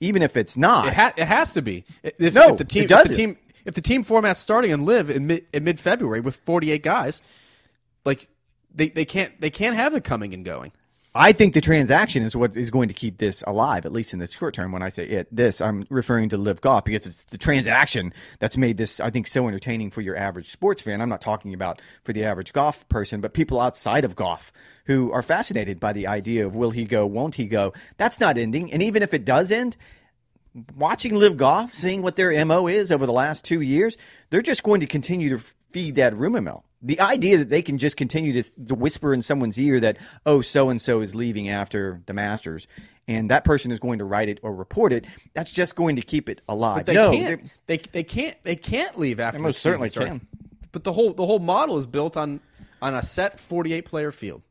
[0.00, 1.84] even if it's not, It, ha- it has to be.
[2.02, 3.16] If, No, if the team, it if the doesn't.
[3.16, 6.82] team, if the team format's starting and LIV in mid in mid February with 48
[6.82, 7.20] guys,
[8.04, 8.28] like
[8.74, 10.72] they, they can't they can't have it coming and going.
[11.20, 14.20] I think the transaction is what is going to keep this alive, at least in
[14.20, 14.70] the short term.
[14.70, 18.56] When I say it, this, I'm referring to LIV Golf because it's the transaction that's
[18.56, 21.00] made this, I think, so entertaining for your average sports fan.
[21.00, 24.52] I'm not talking about for the average golf person, but people outside of golf
[24.84, 27.72] who are fascinated by the idea of will he go, won't he go.
[27.96, 28.72] That's not ending.
[28.72, 29.76] And even if it does end,
[30.76, 33.96] watching LIV Golf, seeing what their MO is over the last two years,
[34.30, 36.64] they're just going to continue to feed that rumor mill.
[36.80, 40.40] The idea that they can just continue to, to whisper in someone's ear that, oh,
[40.40, 42.68] so and so is leaving after the Masters,
[43.08, 46.02] and that person is going to write it or report it, that's just going to
[46.02, 46.76] keep it alive.
[46.76, 47.50] But they no, can't.
[47.66, 50.18] They they can't they can't leave after They the most certainly starts.
[50.18, 50.28] can.
[50.70, 52.40] But the whole the whole model is built on
[52.80, 54.42] on a set 48 player field.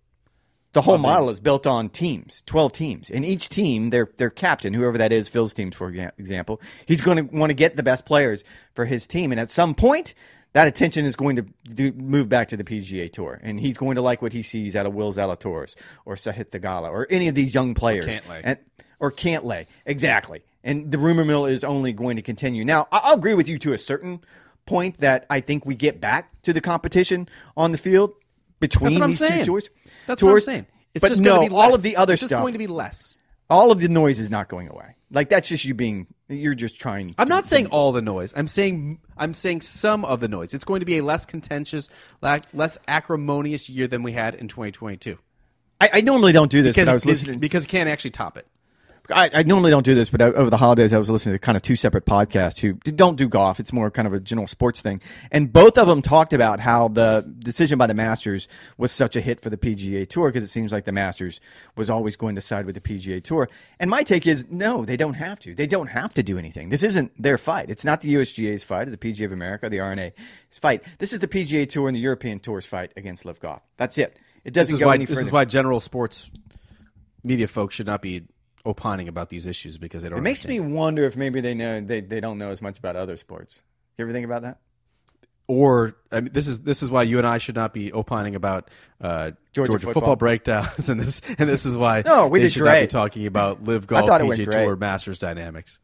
[0.73, 3.09] the whole model is built on teams, 12 teams.
[3.09, 7.17] And each team, their their captain, whoever that is, Phil's teams, for example, he's going
[7.29, 9.31] to want to get the best players for his team.
[9.31, 10.13] And at some point,
[10.53, 13.39] that attention is going to do, move back to the PGA Tour.
[13.43, 16.89] And he's going to like what he sees out of Will Zalatoris or Sahith Theegala
[16.89, 18.05] or any of these young players.
[18.05, 18.41] Cantlay.
[18.43, 18.57] And,
[18.99, 19.67] or Cantlay.
[19.85, 20.41] Exactly.
[20.63, 22.65] And the rumor mill is only going to continue.
[22.65, 24.21] Now, I- I'll agree with you to a certain
[24.65, 28.13] point that I think we get back to the competition on the field
[28.59, 29.41] between what I'm these saying.
[29.41, 29.69] two tours.
[30.07, 30.65] That's what I'm saying.
[30.93, 32.53] It's but just no, going to be all of the other it's just stuff, going
[32.53, 33.17] to be less.
[33.49, 34.95] all of the noise is not going away.
[35.11, 37.15] Like that's just you being, you're just trying.
[37.17, 38.33] I'm not saying all the noise.
[38.35, 40.53] I'm saying I'm saying some of the noise.
[40.53, 41.89] It's going to be a less contentious,
[42.21, 45.17] less acrimonious year than we had in 2022.
[45.79, 47.39] I, I normally don't do this, Because was because- listening.
[47.39, 48.47] because it can't actually top it.
[49.09, 51.39] I, I normally don't do this, but uh, over the holidays, I was listening to
[51.39, 53.59] kind of two separate podcasts who don't do golf.
[53.59, 55.01] It's more kind of a general sports thing.
[55.31, 58.47] And both of them talked about how the decision by the Masters
[58.77, 61.39] was such a hit for the PGA Tour because it seems like the Masters
[61.75, 63.49] was always going to side with the PGA Tour.
[63.79, 65.55] And my take is no, they don't have to.
[65.55, 66.69] They don't have to do anything.
[66.69, 67.69] This isn't their fight.
[67.69, 70.13] It's not the USGA's fight or the PGA of America, the R&A's
[70.59, 70.83] fight.
[70.97, 73.61] This is the PGA Tour and the European Tour's fight against LIV Golf.
[73.77, 74.19] That's it.
[74.43, 76.31] It doesn't go why any this is why general sports
[77.23, 78.23] media folks should not be
[78.67, 80.19] opining about these issues because they don't.
[80.19, 82.95] It makes me wonder if maybe they know they, they don't know as much about
[82.95, 83.63] other sports.
[83.97, 84.59] You ever think about that?
[85.47, 88.35] Or I mean, this is this is why you and I should not be opining
[88.35, 89.93] about uh, Georgia Georgia, football.
[89.93, 90.15] football.
[90.17, 92.89] breakdowns, and this and this is why No, we should not be great.
[92.89, 94.63] talking about LIV golf, thought it went PGA great.
[94.65, 95.79] Tour, Masters dynamics.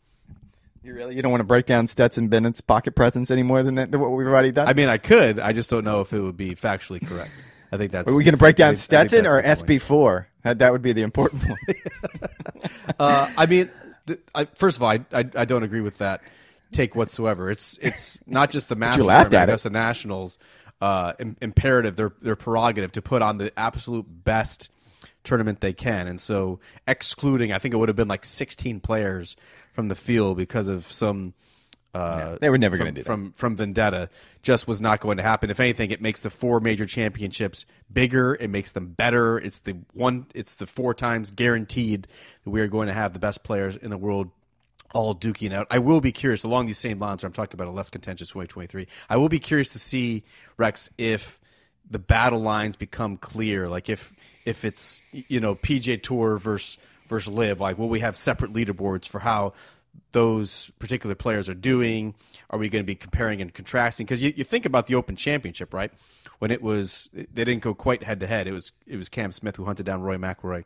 [0.84, 3.76] You really you don't want to break down Stetson Bennett's pocket presence any more than,
[3.76, 4.68] that, than what we've already done?
[4.68, 5.40] I mean, I could.
[5.40, 7.32] I just don't know if it would be factually correct.
[7.74, 8.10] I think that's.
[8.12, 9.42] Are we going to break down I Stetson or.
[9.42, 10.26] SB4?
[10.44, 11.58] That, that would be the important one.
[13.00, 13.70] Uh, I mean,
[14.08, 16.22] th- I, first of all, I, I I don't agree with that
[16.72, 17.50] take whatsoever.
[17.50, 19.64] It's it's not just the Masters, laughed tournament, at it.
[19.64, 20.38] the Nationals
[20.82, 24.70] uh, im- imperative, their their prerogative to put on the absolute best
[25.24, 29.36] tournament they can, and so excluding, I think it would have been like 16 players
[29.72, 31.34] from the field because of some.
[31.94, 33.06] Uh, they were never gonna do that.
[33.06, 34.10] From from Vendetta,
[34.42, 35.52] just was not going to happen.
[35.52, 38.36] If anything, it makes the four major championships bigger.
[38.36, 39.38] It makes them better.
[39.38, 40.26] It's the one.
[40.34, 42.08] It's the four times guaranteed
[42.44, 44.32] that we are going to have the best players in the world
[44.94, 45.68] all duking out.
[45.70, 47.22] I will be curious along these same lines.
[47.22, 48.88] Where I'm talking about a less contentious 2023.
[49.10, 50.24] I will be curious to see
[50.58, 51.40] Rex if
[51.90, 53.70] the battle lines become clear.
[53.70, 54.16] Like if
[54.46, 57.60] if it's you know PGA Tour versus versus LIV.
[57.62, 59.54] Like will we have separate leaderboards for how
[60.12, 62.16] those particular players are doing?
[62.50, 64.06] Are we going to be comparing and contrasting?
[64.06, 65.92] Because you, you think about the Open Championship, right?
[66.40, 68.48] When it was, they didn't go quite head to head.
[68.48, 70.66] It was it was Cam Smith who hunted down Rory McIlroy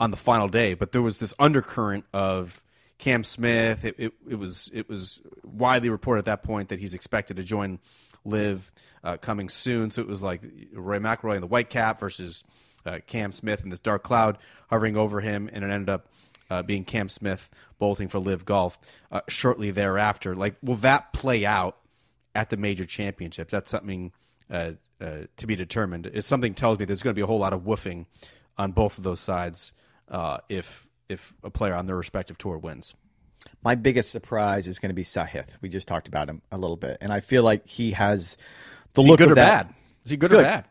[0.00, 2.64] on the final day, but there was this undercurrent of
[2.98, 3.84] Cam Smith.
[3.84, 7.44] It, it, it was it was widely reported at that point that he's expected to
[7.44, 7.78] join
[8.24, 8.72] LIV
[9.04, 9.90] uh, coming soon.
[9.90, 10.42] So it was like
[10.72, 12.44] Rory McIlroy in the white cap versus
[12.84, 14.38] uh, Cam Smith in this dark cloud
[14.70, 16.08] hovering over him, and it ended up
[16.52, 17.48] uh, being Cam Smith
[17.78, 18.78] bolting for LIV Golf
[19.10, 20.34] uh, shortly thereafter.
[20.36, 21.78] Like, will that play out
[22.34, 23.52] at the major championships?
[23.52, 24.12] That's something
[24.50, 26.06] uh, uh, to be determined.
[26.06, 28.04] Is something tells me there's going to be a whole lot of woofing
[28.58, 29.72] on both of those sides
[30.10, 32.94] uh, if if a player on their respective tour wins.
[33.64, 35.56] My biggest surprise is going to be Sahith.
[35.60, 38.36] We just talked about him a little bit, and I feel like he has
[38.92, 39.66] the Is he look good of or that.
[39.68, 39.74] bad?
[40.04, 40.68] Is he good, or bad?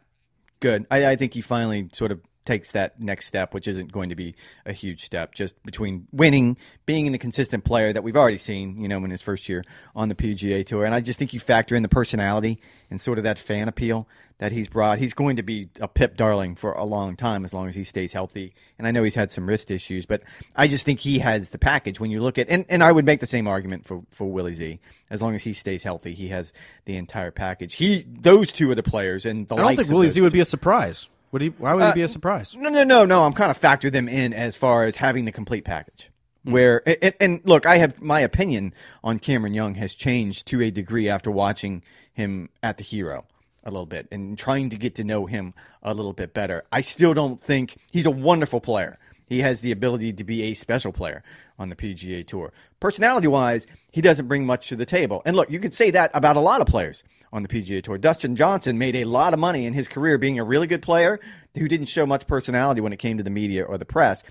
[0.59, 0.85] Good.
[0.91, 4.15] I, I think he finally sort of takes that next step, which isn't going to
[4.15, 4.35] be
[4.65, 8.81] a huge step, just between winning, being in the consistent player that we've already seen,
[8.81, 9.63] you know, in his first year
[9.95, 10.85] on the PGA Tour.
[10.85, 14.07] And I just think you factor in the personality and sort of that fan appeal
[14.41, 14.97] that he's brought.
[14.97, 17.83] He's going to be a PIP darling for a long time as long as he
[17.83, 18.55] stays healthy.
[18.79, 20.23] And I know he's had some wrist issues, but
[20.55, 23.05] I just think he has the package when you look at and, and I would
[23.05, 24.79] make the same argument for, for Willie Z.
[25.11, 26.53] As long as he stays healthy, he has
[26.85, 27.75] the entire package.
[27.75, 30.39] He those two are the players and the I don't think Willie Z would be
[30.39, 31.07] a surprise.
[31.31, 31.49] Would he?
[31.49, 32.55] Why would it uh, be a surprise?
[32.55, 33.23] no, no, no, no.
[33.23, 36.09] I'm kind of factor them in as far as having the complete package.
[36.43, 36.51] Hmm.
[36.51, 38.73] Where and, and look, I have my opinion
[39.03, 43.25] on Cameron Young has changed to a degree after watching him at the Hero
[43.63, 45.53] a little bit and trying to get to know him
[45.83, 46.63] a little bit better.
[46.71, 48.97] I still don't think he's a wonderful player.
[49.31, 51.23] He has the ability to be a special player
[51.57, 52.51] on the PGA Tour.
[52.81, 55.21] Personality wise, he doesn't bring much to the table.
[55.25, 57.01] And look, you could say that about a lot of players
[57.31, 57.97] on the PGA Tour.
[57.97, 61.17] Dustin Johnson made a lot of money in his career being a really good player
[61.57, 64.21] who didn't show much personality when it came to the media or the press.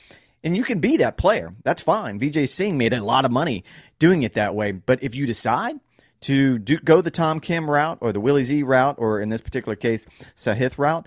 [0.44, 1.54] And you can be that player.
[1.64, 2.20] That's fine.
[2.20, 3.64] Vijay Singh made a lot of money
[3.98, 4.72] doing it that way.
[4.72, 5.80] But if you decide
[6.20, 9.40] to do, go the Tom Kim route or the Willie Z route, or in this
[9.40, 10.04] particular case,
[10.36, 11.06] Sahith route,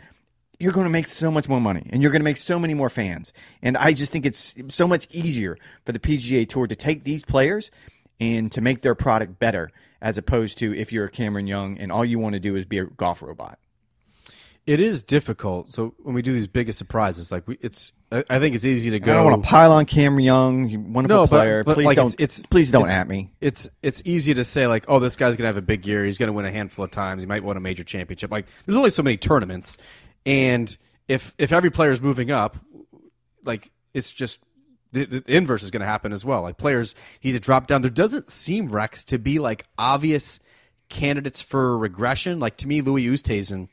[0.64, 2.74] you're going to make so much more money and you're going to make so many
[2.74, 3.34] more fans.
[3.62, 7.26] And I just think it's so much easier for the PGA Tour to take these
[7.26, 7.70] players
[8.20, 11.92] and to make their product better as opposed to if you're a Cameron Young and
[11.92, 13.60] all you want to do is be a golf robot.
[14.66, 15.74] It is difficult.
[15.74, 18.92] So when we do these biggest surprises, like we, it's, I, I think it's easy
[18.92, 19.12] to go.
[19.12, 21.64] I don't want to pile on Cameron Young, you wonderful no, player.
[21.66, 22.16] but, but please like don't.
[22.18, 23.34] it's, it's please don't it's- at me.
[23.42, 26.06] It's it's easy to say like, oh, this guy's gonna have a big year.
[26.06, 27.22] He's gonna win a handful of times.
[27.22, 28.32] He might win a major championship.
[28.32, 29.78] Like, there's only so many tournaments,
[30.26, 30.76] and
[31.08, 32.58] if if every player is moving up,
[33.44, 34.40] like it's just
[34.92, 36.44] the, the inverse is going to happen as well.
[36.44, 37.82] Like players need to drop down.
[37.82, 40.40] There doesn't seem Rex to be like obvious
[40.90, 42.40] candidates for regression.
[42.40, 43.70] Like to me, Louis Oosthuizen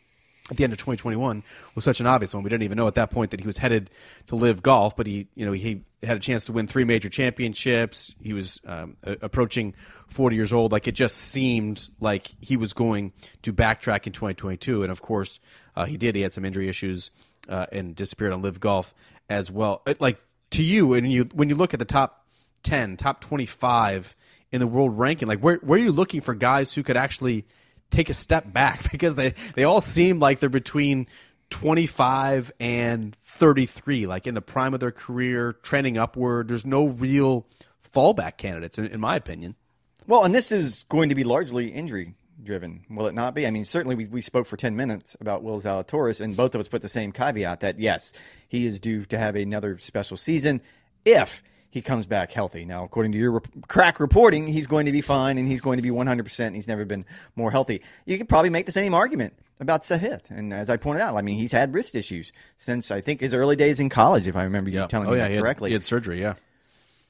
[0.50, 1.42] at the end of 2021
[1.74, 2.42] was such an obvious one.
[2.42, 3.90] We didn't even know at that point that he was headed
[4.26, 7.08] to LIV golf, but he, you know, he had a chance to win three major
[7.08, 8.14] championships.
[8.22, 9.74] He was um, a- approaching
[10.08, 10.72] 40 years old.
[10.72, 15.38] Like it just seemed like he was going to backtrack in 2022, and of course,
[15.76, 16.16] uh, he did.
[16.16, 17.10] He had some injury issues
[17.48, 18.94] uh, and disappeared on LIV golf
[19.28, 19.82] as well.
[19.86, 20.18] It- like
[20.50, 22.26] to you, when you when you look at the top
[22.64, 24.16] 10, top 25
[24.50, 27.46] in the world ranking, like where where are you looking for guys who could actually
[27.90, 31.06] take a step back because they they all seem like they're between
[31.50, 37.44] 25 and 33 like in the prime of their career trending upward there's no real
[37.92, 39.56] fallback candidates in, in my opinion
[40.06, 43.46] Well, and this is going to be largely injury driven, will it not be?
[43.46, 46.60] I mean, certainly we, we spoke for 10 minutes about Will Zalatoris, and both of
[46.60, 48.12] us put the same caveat that yes,
[48.48, 50.60] he is due to have another special season
[51.04, 52.64] if he comes back healthy.
[52.64, 55.76] Now, according to your rep- crack reporting, he's going to be fine and he's going
[55.76, 56.46] to be 100%.
[56.46, 57.04] And he's never been
[57.36, 57.82] more healthy.
[58.04, 60.30] You could probably make the same argument about Sahith.
[60.30, 63.34] And as I pointed out, I mean, he's had wrist issues since I think his
[63.34, 65.42] early days in college, if I remember you telling oh, me yeah, that he had-
[65.42, 65.70] correctly.
[65.70, 66.34] he had surgery, yeah.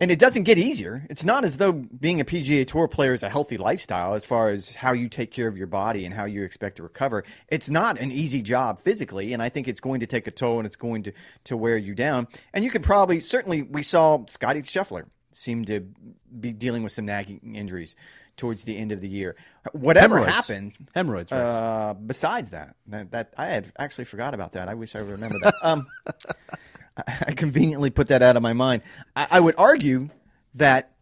[0.01, 1.07] And it doesn't get easier.
[1.11, 4.49] It's not as though being a PGA Tour player is a healthy lifestyle as far
[4.49, 7.23] as how you take care of your body and how you expect to recover.
[7.49, 10.59] It's not an easy job physically, and I think it's going to take a toll
[10.59, 11.13] and it's going to,
[11.45, 12.29] to wear you down.
[12.55, 15.87] And you can probably, certainly, we saw Scotty Scheffler seem to
[16.41, 17.95] be dealing with some nagging injuries
[18.37, 19.37] towards the end of the year.
[19.73, 20.49] Whatever Hemorrhoids.
[20.49, 21.41] happens, Hemorrhoids, right.
[21.41, 24.69] uh, besides that, that, that I had actually forgot about that.
[24.69, 25.55] I wish I remember that.
[25.63, 25.87] Um,
[27.07, 28.83] I conveniently put that out of my mind.
[29.15, 30.11] I, I would argue
[30.55, 30.93] that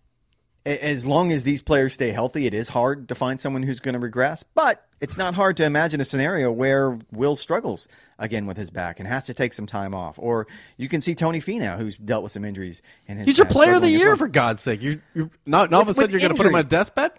[0.68, 3.94] as long as these players stay healthy, it is hard to find someone who's going
[3.94, 4.42] to regress.
[4.42, 8.98] But it's not hard to imagine a scenario where Will struggles again with his back
[9.00, 10.18] and has to take some time off.
[10.18, 12.82] Or you can see Tony Finau, who's dealt with some injuries.
[13.06, 14.82] And He's your player of the year, for God's sake.
[14.82, 17.12] You, you not, all of a sudden you're going to put him on a deathbed?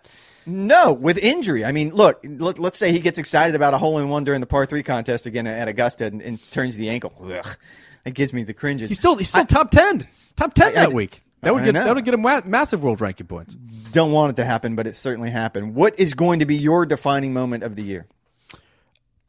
[0.46, 1.66] No, with injury.
[1.66, 4.42] I mean, look, let, let's say he gets excited about a hole in one during
[4.42, 7.14] the par three contest again at Augusta and, and turns the ankle.
[7.24, 7.58] Ugh,
[8.04, 8.90] that gives me the cringes.
[8.90, 11.24] He's still he's still top ten, top ten I- that I- week.
[11.42, 13.56] That would get that would get him wa- massive world ranking points.
[13.94, 15.74] don't want it to happen, but it certainly happened.
[15.74, 18.08] What is going to be your defining moment of the year?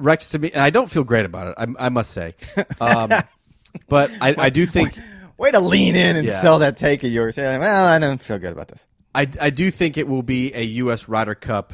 [0.01, 1.55] Rex to me, and I don't feel great about it.
[1.59, 2.35] I, I must say,
[2.81, 3.11] um,
[3.89, 4.99] but I, I do think
[5.37, 6.39] Way to lean in and Yeah.
[6.41, 7.39] sell that take of yours.
[7.39, 8.87] Yeah, well, I don't feel good about this.
[9.15, 11.09] I, I do think it will be a U.S.
[11.09, 11.73] Ryder Cup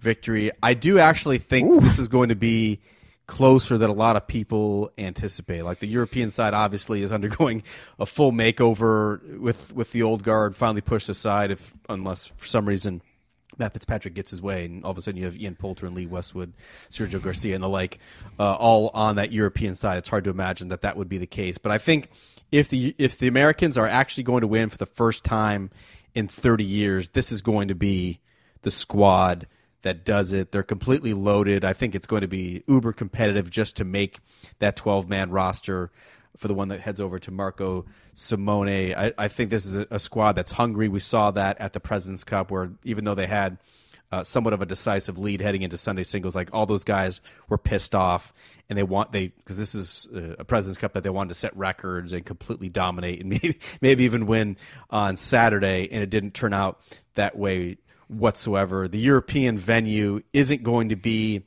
[0.00, 0.50] victory.
[0.62, 2.80] I do actually think this is going to be
[3.26, 5.62] closer than a lot of people anticipate.
[5.62, 7.62] Like the European side, obviously, is undergoing
[7.98, 11.50] a full makeover with with the old guard finally pushed aside.
[11.50, 13.02] If unless for some reason
[13.58, 15.94] Matt Fitzpatrick gets his way, and all of a sudden you have Ian Poulter and
[15.94, 16.52] Lee Westwood,
[16.90, 17.98] Sergio Garcia, and the like,
[18.38, 19.98] uh, all on that European side.
[19.98, 21.58] It's hard to imagine that that would be the case.
[21.58, 22.10] But I think
[22.52, 25.70] if the if the Americans are actually going to win for the first time
[26.14, 28.20] in 30 years, this is going to be
[28.62, 29.46] the squad
[29.86, 30.50] that does it.
[30.50, 31.64] They're completely loaded.
[31.64, 34.18] I think it's going to be uber competitive just to make
[34.58, 35.92] that 12 man roster
[36.36, 38.68] for the one that heads over to Marco Simone.
[38.68, 40.88] I, I think this is a, a squad that's hungry.
[40.88, 43.58] We saw that at the President's Cup, where even though they had
[44.10, 47.56] uh, somewhat of a decisive lead heading into Sunday singles, like all those guys were
[47.56, 48.34] pissed off,
[48.68, 51.36] and they want they because this is uh, a President's Cup that they wanted to
[51.36, 54.56] set records and completely dominate and maybe maybe even win
[54.90, 56.80] on Saturday, and it didn't turn out
[57.14, 57.78] that way
[58.08, 58.88] whatsoever.
[58.88, 61.44] The European venue isn't going to be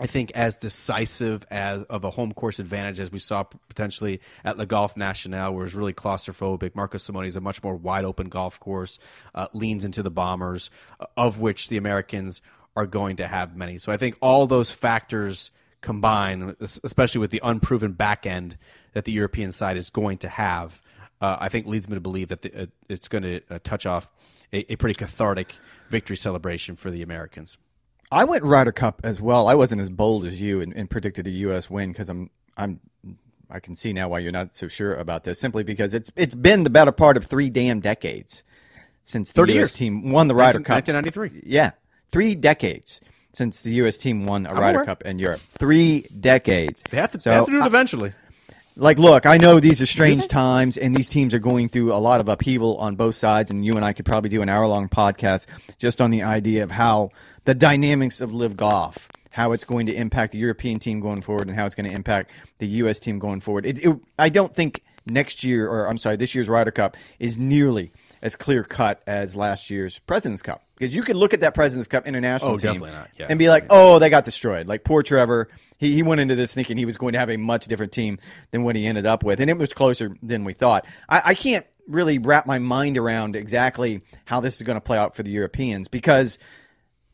[0.00, 4.58] I think as decisive as of a home course advantage as we saw potentially at
[4.58, 6.74] Le Golf National, where it's really claustrophobic.
[6.74, 8.98] Marco Simone is a much more wide open golf course,
[9.36, 12.42] uh, leans into the bombers, uh, of which the Americans
[12.74, 13.78] are going to have many.
[13.78, 18.58] So I think all those factors combine, especially with the unproven back end
[18.94, 20.82] that the European side is going to have,
[21.20, 23.86] uh, I think leads me to believe that the, uh, it's going to uh, touch
[23.86, 24.10] off
[24.54, 25.56] a, a pretty cathartic
[25.90, 27.58] victory celebration for the Americans.
[28.10, 29.48] I went Ryder Cup as well.
[29.48, 31.68] I wasn't as bold as you and, and predicted a U.S.
[31.68, 32.80] win because I'm I'm
[33.50, 35.40] I can see now why you're not so sure about this.
[35.40, 38.44] Simply because it's it's been the better part of three damn decades
[39.02, 39.58] since the 30 U.S.
[39.60, 39.72] years.
[39.72, 40.76] team won the Ryder Cup.
[40.86, 41.42] 1993.
[41.50, 41.72] Yeah,
[42.10, 43.00] three decades
[43.32, 43.98] since the U.S.
[43.98, 44.84] team won a Ryder aware.
[44.84, 45.40] Cup in Europe.
[45.40, 46.84] Three decades.
[46.90, 48.12] They have to, So, they have to do it I- eventually.
[48.76, 52.02] Like look i know these are strange times and these teams are going through a
[52.02, 54.66] lot of upheaval on both sides and you and i could probably do an hour
[54.66, 55.46] long podcast
[55.78, 57.10] just on the idea of how
[57.44, 61.46] the dynamics of LIV golf how it's going to impact the european team going forward
[61.46, 63.64] and how it's going to impact the us team going forward.
[63.64, 67.38] It, it, i don't think next year or i'm sorry this year's ryder cup is
[67.38, 71.54] nearly as clear cut as last year's president's cup because you could look at that
[71.54, 72.82] president's cup international Oh, team.
[72.82, 73.26] Yeah.
[73.28, 75.48] and be like oh they got destroyed like poor trevor
[75.78, 78.18] he, he went into this thinking he was going to have a much different team
[78.50, 81.34] than what he ended up with and it was closer than we thought i, I
[81.34, 85.22] can't really wrap my mind around exactly how this is going to play out for
[85.22, 86.38] the europeans because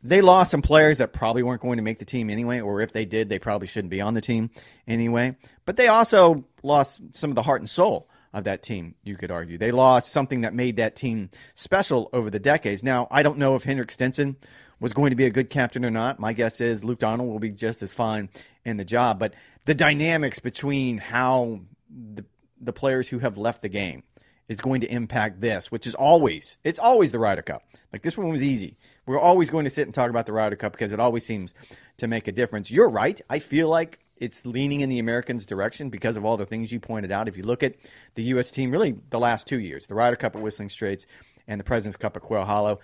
[0.03, 2.91] they lost some players that probably weren't going to make the team anyway, or if
[2.91, 4.49] they did, they probably shouldn't be on the team
[4.89, 5.37] anyway.
[5.67, 9.31] But they also lost some of the heart and soul of that team, you could
[9.31, 9.59] argue.
[9.59, 12.85] They lost something that made that team special over the decades.
[12.85, 14.37] Now, I don't know if Henrik Stenson
[14.79, 16.19] was going to be a good captain or not.
[16.19, 18.29] My guess is Luke Donald will be just as fine
[18.65, 19.19] in the job.
[19.19, 21.61] But the dynamics between how
[21.91, 22.25] the,
[22.61, 24.05] the players who have left the game
[24.49, 27.63] is going to impact this, which is always it's always the Ryder Cup.
[27.93, 28.77] Like this one was easy.
[29.07, 31.55] We're always going to sit and talk about the Ryder Cup because it always seems
[31.99, 32.71] to make a difference.
[32.71, 33.21] You're right.
[33.31, 36.79] I feel like it's leaning in the Americans' direction because of all the things you
[36.79, 37.27] pointed out.
[37.27, 37.75] If you look at
[38.15, 38.51] the U.S.
[38.51, 41.07] team, really the last two years, the Ryder Cup at Whistling Straits
[41.49, 42.79] and the President's Cup at Quail Hollow.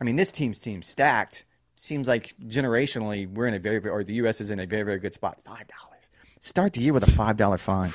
[0.00, 1.46] I mean, this team's team stacked.
[1.74, 4.40] Seems like generationally we're in a very, very or the U.S.
[4.40, 5.40] is in a very, very good spot.
[5.44, 6.10] Five dollars.
[6.38, 7.90] Start the year with a five dollar fine.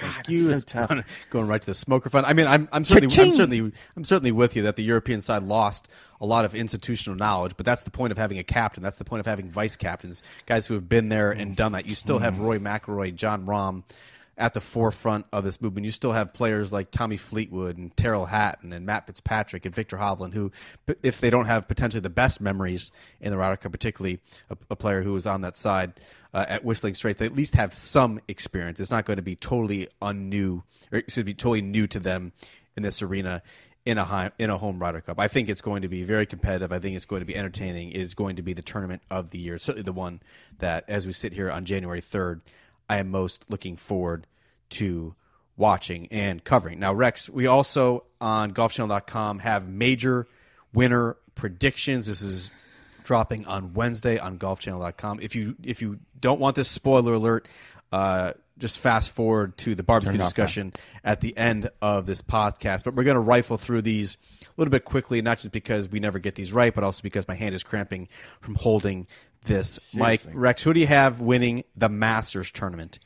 [0.00, 0.38] Thank you.
[0.38, 0.88] so tough.
[0.88, 2.26] Going, going right to the smoker fund.
[2.26, 5.42] I mean, I'm, I'm certainly, I'm certainly, I'm certainly with you that the European side
[5.42, 5.88] lost
[6.20, 8.82] a lot of institutional knowledge, but that's the point of having a captain.
[8.82, 11.88] That's the point of having vice captains, guys who have been there and done that.
[11.88, 13.82] You still have Rory McIlroy, Jon Rahm
[14.38, 15.84] at the forefront of this movement.
[15.84, 19.98] You still have players like Tommy Fleetwood and Tyrrell Hatton and Matt Fitzpatrick and Viktor
[19.98, 20.50] Hovland, who,
[21.02, 24.76] if they don't have potentially the best memories in the Ryder Cup, particularly a, a
[24.76, 25.92] player who was on that side
[26.32, 28.80] uh, at Whistling Straits, they at least have some experience.
[28.80, 32.32] It's not going to be totally unnew, or excuse totally new to them
[32.74, 33.42] in this arena
[33.84, 35.18] in a high, in a home Ryder Cup.
[35.18, 36.72] I think it's going to be very competitive.
[36.72, 37.90] I think it's going to be entertaining.
[37.90, 39.58] It is going to be the tournament of the year.
[39.58, 40.20] Certainly the one
[40.58, 42.42] that, as we sit here on January third,
[42.88, 44.26] I am most looking forward
[44.70, 45.14] to
[45.56, 46.78] watching and covering.
[46.78, 50.26] Now, Rex, we also on golfchannel.com have major
[50.72, 52.06] winner predictions.
[52.06, 52.50] This is
[53.04, 55.20] dropping on Wednesday on golfchannel.com.
[55.20, 57.48] If you if you don't want this spoiler alert,
[57.92, 60.72] uh, just fast forward to the barbecue Turn it off discussion
[61.04, 62.84] at the end of this podcast.
[62.84, 66.00] But we're going to rifle through these a little bit quickly, not just because we
[66.00, 68.08] never get these right, but also because my hand is cramping
[68.40, 69.06] from holding
[69.44, 70.20] this mic.
[70.20, 70.32] Seriously.
[70.34, 72.98] Rex, who do you have winning the Masters tournament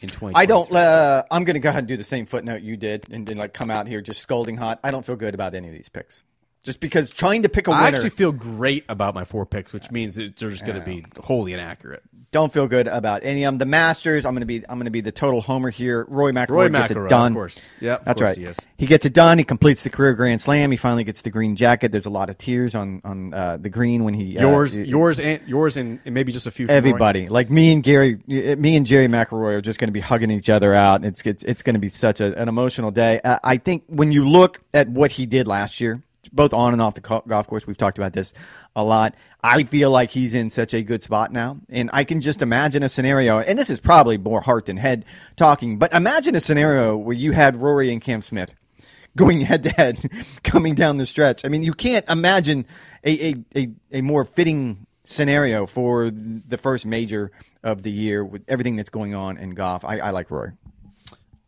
[0.00, 0.34] in 2020?
[0.36, 0.70] I don't.
[0.72, 3.36] Uh, I'm going to go ahead and do the same footnote you did, and then
[3.36, 4.80] like come out here just scolding hot.
[4.84, 6.22] I don't feel good about any of these picks,
[6.62, 7.82] just because trying to pick a winner.
[7.82, 11.04] I actually feel great about my four picks, which means they're just going to be
[11.18, 12.02] wholly inaccurate.
[12.32, 13.58] don't feel good about any of them.
[13.58, 16.04] The Masters, I'm going to be I'm going to be the total homer here.
[16.08, 17.32] Rory McIlroy Rory gets McIlroy, it done.
[17.32, 17.70] of course.
[17.80, 18.38] Yep, that's course right.
[18.38, 18.58] he is.
[18.76, 19.38] He gets it done.
[19.38, 20.70] He completes the career Grand Slam.
[20.70, 21.92] He finally gets the green jacket.
[21.92, 24.86] There's a lot of tears on on uh, the green when he uh, Yours, it-
[24.86, 26.68] yours, and yours, and, and maybe just a few.
[26.68, 30.30] everybody like me and Gary, me and Gerry McIlroy are just going to be hugging
[30.30, 31.04] each other out.
[31.04, 33.20] It's it's, it's going to be such a, an emotional day.
[33.24, 36.02] Uh, I think when you look at what he did last year,
[36.32, 38.32] both on and off the golf course, we've talked about this
[38.76, 39.14] a lot.
[39.42, 42.82] I feel like he's in such a good spot now, and I can just imagine
[42.82, 43.38] a scenario.
[43.38, 45.04] And this is probably more heart than head
[45.36, 48.54] talking, but imagine a scenario where you had Rory and Cam Smith
[49.16, 50.04] going head to head
[50.42, 51.44] coming down the stretch.
[51.44, 52.66] I mean, you can't imagine
[53.04, 58.44] a, a, a, a more fitting scenario for the first major of the year with
[58.48, 59.84] everything that's going on in golf.
[59.84, 60.52] I, I like Rory.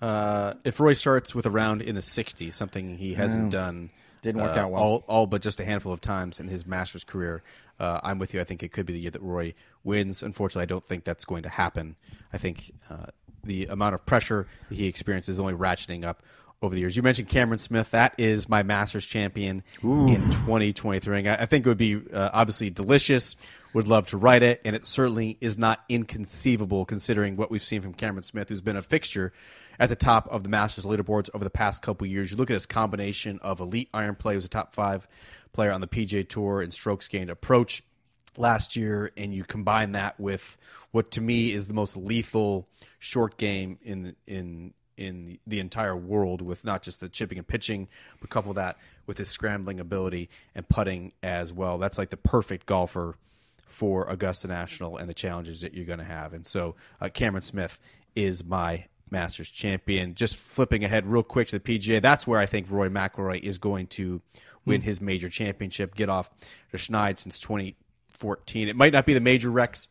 [0.01, 3.91] Uh, if Rory starts with a round in the 60s, something he hasn't done,
[4.23, 4.83] Didn't work uh, out well.
[4.83, 7.43] All, all but just a handful of times in his Masters career.
[7.79, 8.41] Uh, I'm with you.
[8.41, 10.23] I think it could be the year that Rory wins.
[10.23, 11.97] Unfortunately, I don't think that's going to happen.
[12.33, 13.07] I think uh,
[13.45, 16.23] the amount of pressure he experiences is only ratcheting up
[16.63, 16.97] over the years.
[16.97, 17.91] You mentioned Cameron Smith.
[17.91, 21.29] That is my Masters champion in 2023.
[21.29, 23.37] I I think it would be uh, obviously delicious.
[23.75, 27.81] Would love to write it, and it certainly is not inconceivable considering what we've seen
[27.81, 29.33] from Cameron Smith, who's been a fixture
[29.81, 32.31] at the top of the Masters leaderboards over the past couple years.
[32.31, 35.09] You look at his combination of elite iron play, was a top five
[35.53, 37.83] player on the PGA Tour and strokes gained approach
[38.37, 40.57] last year, and you combine that with
[40.91, 46.43] what to me is the most lethal short game in in in the entire world,
[46.43, 47.89] with not just the chipping and pitching,
[48.21, 51.79] but couple that with his scrambling ability and putting as well.
[51.79, 53.17] That's like the perfect golfer
[53.67, 56.35] for Augusta National and the challenges that you're going to have.
[56.35, 57.79] And so uh, Cameron Smith
[58.15, 60.15] is my Masters champion.
[60.15, 63.59] Just flipping ahead real quick to the PGA, that's where I think Rory McIlroy is
[63.59, 64.21] going to
[64.65, 66.31] win his major championship, get off
[66.71, 68.69] the schneid since 2014.
[68.69, 69.89] It might not be the major Rex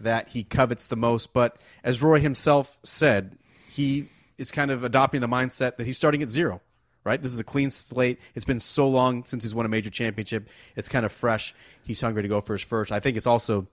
[0.00, 3.36] that he covets the most, but as Rory himself said,
[3.68, 4.08] he
[4.38, 6.60] is kind of adopting the mindset that he's starting at zero
[7.04, 7.20] right?
[7.20, 8.18] This is a clean slate.
[8.34, 10.48] It's been so long since he's won a major championship.
[10.74, 11.54] It's kind of fresh.
[11.84, 12.90] He's hungry to go for his first.
[12.90, 13.68] I think it's also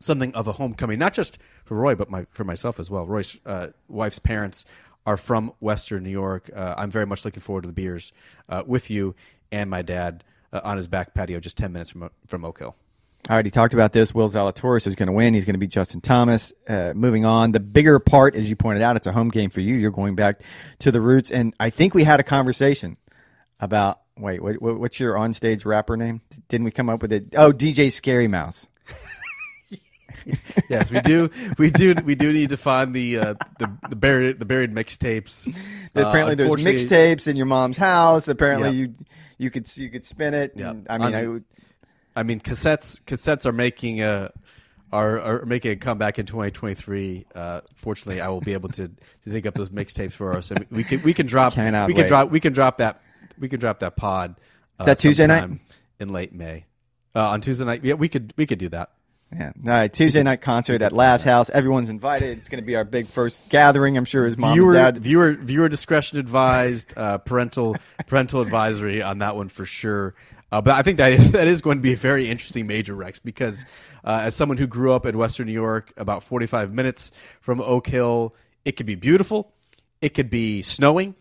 [0.00, 3.06] something of a homecoming, not just for Rory, but my, for myself as well.
[3.06, 4.64] Rory's uh, wife's parents
[5.06, 6.50] are from Western New York.
[6.54, 8.12] Uh, I'm very much looking forward to the beers
[8.48, 9.14] uh, with you
[9.50, 12.76] and my dad uh, on his back patio, just 10 minutes from, from Oak Hill.
[13.28, 14.12] I already talked about this.
[14.14, 15.32] Will Zalatoris is going to win.
[15.34, 16.52] He's going to beat Justin Thomas.
[16.68, 19.60] Uh, moving on, the bigger part, as you pointed out, it's a home game for
[19.60, 19.74] you.
[19.76, 20.40] You're going back
[20.80, 22.96] to the roots, and I think we had a conversation
[23.60, 24.00] about.
[24.18, 26.20] Wait, what, what- what's your onstage rapper name?
[26.48, 27.34] Didn't we come up with it?
[27.36, 28.68] Oh, DJ Scary Mouse.
[30.68, 31.30] Yes, we do.
[31.58, 31.94] we do.
[32.04, 35.52] We do need to find the uh, the, the buried the buried mixtapes.
[35.94, 38.26] Uh, apparently, there's mixtapes in your mom's house.
[38.28, 38.74] Apparently, Yeah.
[38.86, 38.94] you
[39.36, 40.52] you could you could spin it.
[40.56, 40.72] Yeah.
[40.88, 41.44] I mean, I would,
[42.14, 44.32] I mean, cassettes cassettes are making a
[44.92, 47.24] are, are making a comeback in 2023.
[47.34, 50.66] Uh, fortunately, I will be able to, to dig up those mixtapes for us, and
[50.70, 52.08] we can we can drop Cannot we can wait.
[52.08, 53.00] drop we can drop that
[53.38, 54.34] we can drop that pod.
[54.78, 55.48] Uh, Is that Tuesday night?
[55.98, 56.66] in late May?
[57.14, 58.90] Uh, on Tuesday night, yeah, we could we could do that.
[59.34, 59.52] yeah.
[59.64, 61.48] All right, Tuesday night concert at Lav's house.
[61.50, 62.38] Everyone's invited.
[62.38, 63.96] It's going to be our big first gathering.
[63.96, 65.02] I'm sure his mom viewer and dad.
[65.02, 66.92] viewer viewer discretion advised.
[66.96, 70.14] Uh, parental parental advisory on that one for sure.
[70.52, 72.94] Uh, but I think that is that is going to be a very interesting major
[72.94, 73.64] Rex because
[74.04, 77.86] uh, as someone who grew up in Western New York, about 45 minutes from Oak
[77.86, 78.34] Hill,
[78.64, 79.52] it could be beautiful.
[80.02, 81.14] it could be snowing,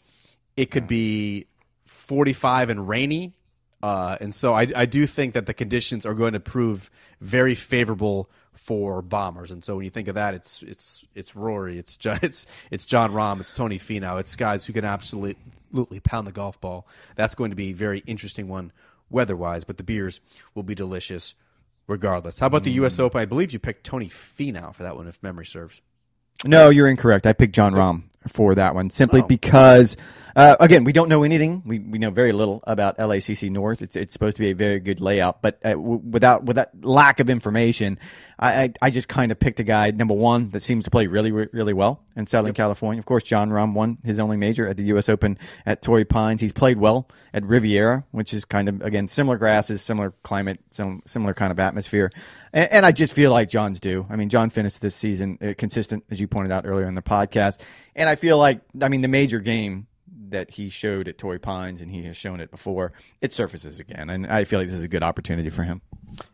[0.58, 1.48] it could be
[1.86, 3.34] 45 and rainy.
[3.82, 7.56] Uh, and so I, I do think that the conditions are going to prove very
[7.56, 9.50] favorable for bombers.
[9.50, 12.86] And so when you think of that, it's it's it's Rory, it's Jon, it's it's
[12.86, 15.36] Jon Rahm, it's Tony Finau, it's guys who can absolutely
[16.04, 16.86] pound the golf ball.
[17.16, 18.72] That's going to be a very interesting one
[19.12, 20.22] weather-wise, but the beers
[20.56, 21.36] will be delicious
[21.88, 22.40] regardless.
[22.40, 22.96] How about the U.S.
[22.96, 23.02] Mm.
[23.02, 23.22] Open?
[23.22, 25.82] I believe you picked Tony Finau for that one, if memory serves.
[26.46, 27.28] No, you're incorrect.
[27.28, 29.26] I picked Jon Rahm for that one simply Oh.
[29.28, 29.98] because,
[30.36, 31.64] uh, again, we don't know anything.
[31.66, 33.82] We, we know very little about LACC North.
[33.82, 36.72] It's, it's supposed to be a very good layout, but uh, w- without with that
[36.86, 37.98] lack of information,
[38.40, 41.08] I, I, I just kind of picked a guy number one that seems to play
[41.08, 43.00] really re- really well in Southern California.
[43.00, 45.10] Of course, Jon Rahm won his only major at the U.S.
[45.10, 46.42] Open at Torrey Pines.
[46.42, 51.02] He's played well at Riviera, which is kind of again similar grasses, similar climate, some
[51.06, 52.12] similar kind of atmosphere.
[52.54, 54.06] And, and I just feel like Jon's due.
[54.10, 57.02] I mean, Jon finished this season uh, consistent, as you pointed out earlier in the
[57.02, 57.62] podcast.
[57.96, 59.88] And I feel like, I mean, the major game
[60.30, 64.10] that he showed at Torrey Pines, and he has shown it before, it surfaces again.
[64.10, 65.82] And I feel like this is a good opportunity for him.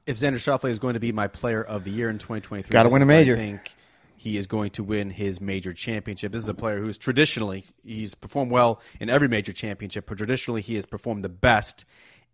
[0.05, 2.89] If Xander Schauffele is going to be my player of the year in 2023, Gotta
[2.89, 3.33] win a major.
[3.33, 3.75] I think
[4.15, 6.31] he is going to win his major championship.
[6.31, 10.61] This is a player who's traditionally he's performed well in every major championship, but traditionally
[10.61, 11.85] he has performed the best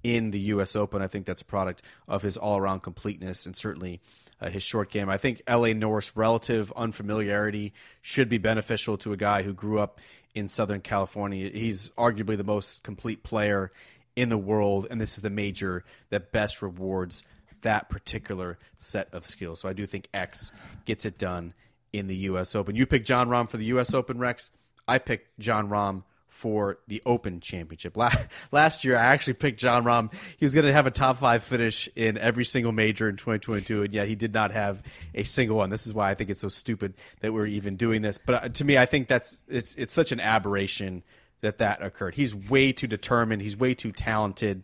[0.04, 0.76] in the U.S.
[0.76, 1.02] Open.
[1.02, 4.02] I think that's a product of his all-around completeness and certainly
[4.44, 5.10] uh, his short game.
[5.10, 5.74] I think L.A.
[5.74, 10.02] Norris' relative unfamiliarity should be beneficial to a guy who grew up
[10.36, 11.50] in Southern California.
[11.50, 13.72] He's arguably the most complete player
[14.16, 17.24] in the world, and this is the major that best rewards
[17.62, 19.62] that particular set of skills.
[19.62, 20.52] So I do think X
[20.86, 21.54] gets it done
[21.94, 22.56] in the U.S.
[22.56, 22.76] Open.
[22.76, 23.94] You picked Jon Rahm for the U.S.
[23.94, 24.52] Open, Rex.
[24.88, 27.96] I picked Jon Rahm for the Open Championship.
[27.96, 28.12] La-
[28.52, 30.12] Last year, I actually picked Jon Rahm.
[30.38, 33.84] He was going to have a top five finish in every single major in 2022,
[33.84, 34.82] and yet he did not have
[35.14, 35.70] a single one.
[35.70, 38.18] This is why I think it's so stupid that we're even doing this.
[38.18, 41.04] But uh, to me, I think that's it's it's such an aberration
[41.42, 42.16] that that occurred.
[42.16, 43.44] He's way too determined.
[43.44, 44.64] He's way too talented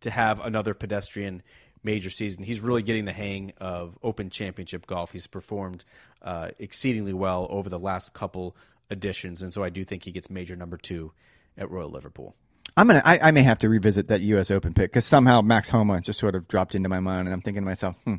[0.00, 1.42] to have another pedestrian
[1.84, 2.42] major season.
[2.42, 5.12] He's really getting the hang of Open Championship golf.
[5.12, 5.84] He's performed
[6.22, 8.56] uh, exceedingly well over the last couple
[8.90, 11.12] editions, and so I do think he gets major number two
[11.56, 12.34] at Royal Liverpool.
[12.76, 13.02] I'm gonna.
[13.04, 14.50] I, I may have to revisit that U.S.
[14.50, 17.40] Open pick because somehow Max Homa just sort of dropped into my mind, and I'm
[17.40, 18.16] thinking to myself, hmm,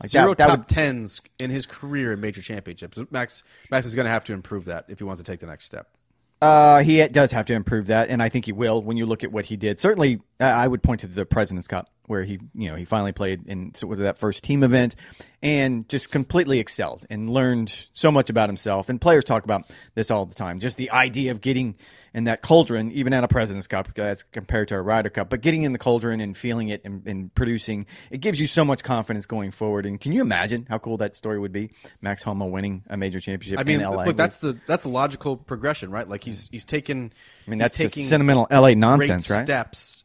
[0.00, 2.98] like Zero that, that top would- tens in his career in major championships.
[3.10, 5.46] Max Max is going to have to improve that if he wants to take the
[5.46, 5.88] next step.
[6.42, 8.82] Uh, he does have to improve that, and I think he will.
[8.82, 11.90] When you look at what he did, certainly, I would point to the President's Cup
[12.06, 14.94] where he, you know, he finally played in sort of that first team event,
[15.42, 18.88] and just completely excelled and learned so much about himself.
[18.88, 21.76] And players talk about this all the time, just the idea of getting
[22.12, 25.40] in that cauldron, even at a President's Cup as compared to a Ryder Cup, but
[25.40, 28.82] getting in the cauldron and feeling it and, and producing, it gives you so much
[28.82, 29.86] confidence going forward.
[29.86, 31.70] And can you imagine how cool that story would be?
[32.00, 34.04] Max Homa winning a major championship I mean, in LA.
[34.04, 36.08] look, that's the that's a logical progression, right?
[36.08, 37.12] Like he's he's taken.
[37.46, 39.46] I mean, that's just taking sentimental LA nonsense, great right?
[39.46, 40.03] Steps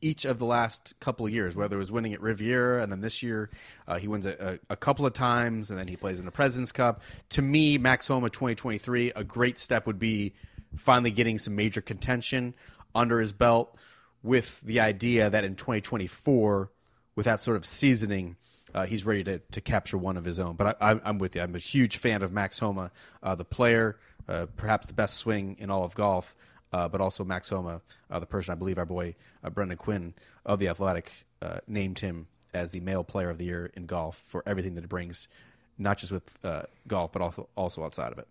[0.00, 3.00] each of the last couple of years, whether it was winning at Riviera and then
[3.00, 3.50] this year
[3.86, 6.30] uh, he wins a, a, a couple of times and then he plays in the
[6.30, 7.02] President's Cup.
[7.30, 10.34] To me, Max Homa 2023, a great step would be
[10.76, 12.54] finally getting some major contention
[12.94, 13.76] under his belt
[14.22, 16.70] with the idea that in 2024,
[17.14, 18.36] with that sort of seasoning,
[18.74, 20.56] uh, he's ready to, to capture one of his own.
[20.56, 21.42] But I, I'm with you.
[21.42, 22.90] I'm a huge fan of Max Homa,
[23.22, 26.36] uh, the player, uh, perhaps the best swing in all of golf,
[26.72, 30.14] uh, but also Max Homa, uh, the person I believe our boy uh, Brendan Quinn
[30.44, 31.10] of The Athletic
[31.42, 34.84] uh, named him as the male player of the year in golf for everything that
[34.84, 35.28] it brings,
[35.76, 38.28] not just with uh, golf, but also also outside of it.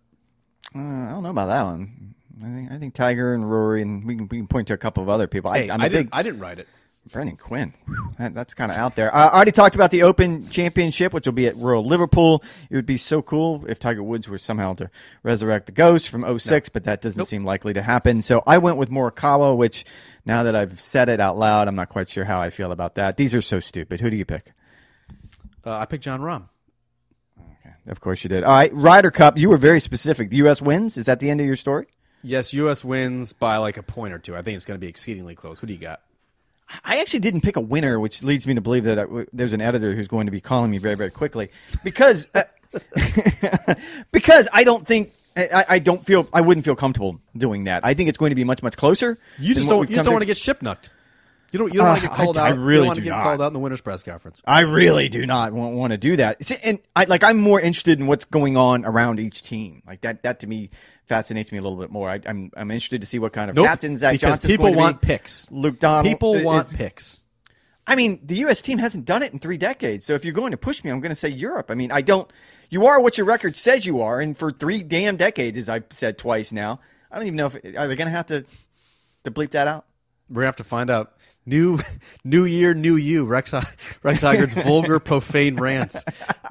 [0.74, 2.14] Uh, I don't know about that one.
[2.40, 4.78] I think I think Tiger and Rory, and we can, we can point to a
[4.78, 5.52] couple of other people.
[5.52, 6.68] Hey, I, I'm I didn't, big I didn't write it.
[7.12, 7.74] Brendan Quinn.
[8.18, 9.14] That- that's kind of out there.
[9.14, 12.42] I already talked about the Open Championship, which will be at Royal Liverpool.
[12.70, 14.90] It would be so cool if Tiger Woods were somehow to
[15.22, 18.22] resurrect the ghost from 06, but that doesn't seem likely to happen.
[18.22, 19.84] So I went with Morikawa, which
[20.26, 22.94] now that I've said it out loud, I'm not quite sure how I feel about
[22.96, 23.16] that.
[23.16, 24.00] These are so stupid.
[24.00, 24.52] Who do you pick?
[25.64, 26.44] Uh, I picked Jon Rahm.
[27.86, 28.44] Of course you did.
[28.44, 29.38] All right, Ryder Cup.
[29.38, 30.28] You were very specific.
[30.28, 30.60] The U.S.
[30.60, 30.98] wins.
[30.98, 31.86] Is that the end of your story?
[32.22, 32.84] Yes, U.S.
[32.84, 34.36] wins by like a point or two.
[34.36, 35.60] I think it's going to be exceedingly close.
[35.60, 36.00] Who do you got?
[36.84, 39.60] I actually didn't pick a winner, which leads me to believe that I, there's an
[39.60, 41.50] editor who's going to be calling me very, very quickly
[41.82, 42.42] because uh,
[44.12, 47.84] because I don't think I, I don't feel I wouldn't feel comfortable doing that.
[47.84, 49.18] I think it's going to be much, much closer.
[49.38, 49.88] You just don't.
[49.88, 50.90] You just don't want to get ship knocked.
[51.50, 51.72] You don't.
[51.72, 52.54] You don't want to Uh, get called I- I out.
[52.56, 53.22] you really don't want to do get not.
[53.22, 54.42] called out in the winners' press conference.
[54.46, 56.44] I really do not want, want to do that.
[56.44, 59.82] See, And I like I'm more interested in what's going on around each team.
[59.86, 60.68] Like that that to me
[61.06, 62.10] fascinates me a little bit more.
[62.10, 64.66] I, I'm I'm interested to see what kind of Nope, captains Zach because Johnson's people
[64.66, 64.76] to be.
[64.76, 65.46] want picks.
[65.50, 66.06] Luke Donald.
[66.06, 67.20] People is- want picks.
[67.86, 68.60] I mean, the U.S.
[68.60, 70.04] team hasn't done it in three decades.
[70.04, 71.70] So if you're going to push me, I'm going to say Europe.
[71.70, 72.30] I mean, I don't.
[72.68, 75.84] You are what your record says you are, and for three damn decades, as I've
[75.88, 76.80] said twice now,
[77.10, 78.44] I don't even know if are they going to have to
[79.24, 79.86] to bleep that out.
[80.28, 81.14] We're gonna have to find out.
[81.48, 81.78] New,
[82.24, 83.24] new year, new you.
[83.24, 83.52] Rex
[84.02, 86.04] Rex Hoggard's vulgar, profane rants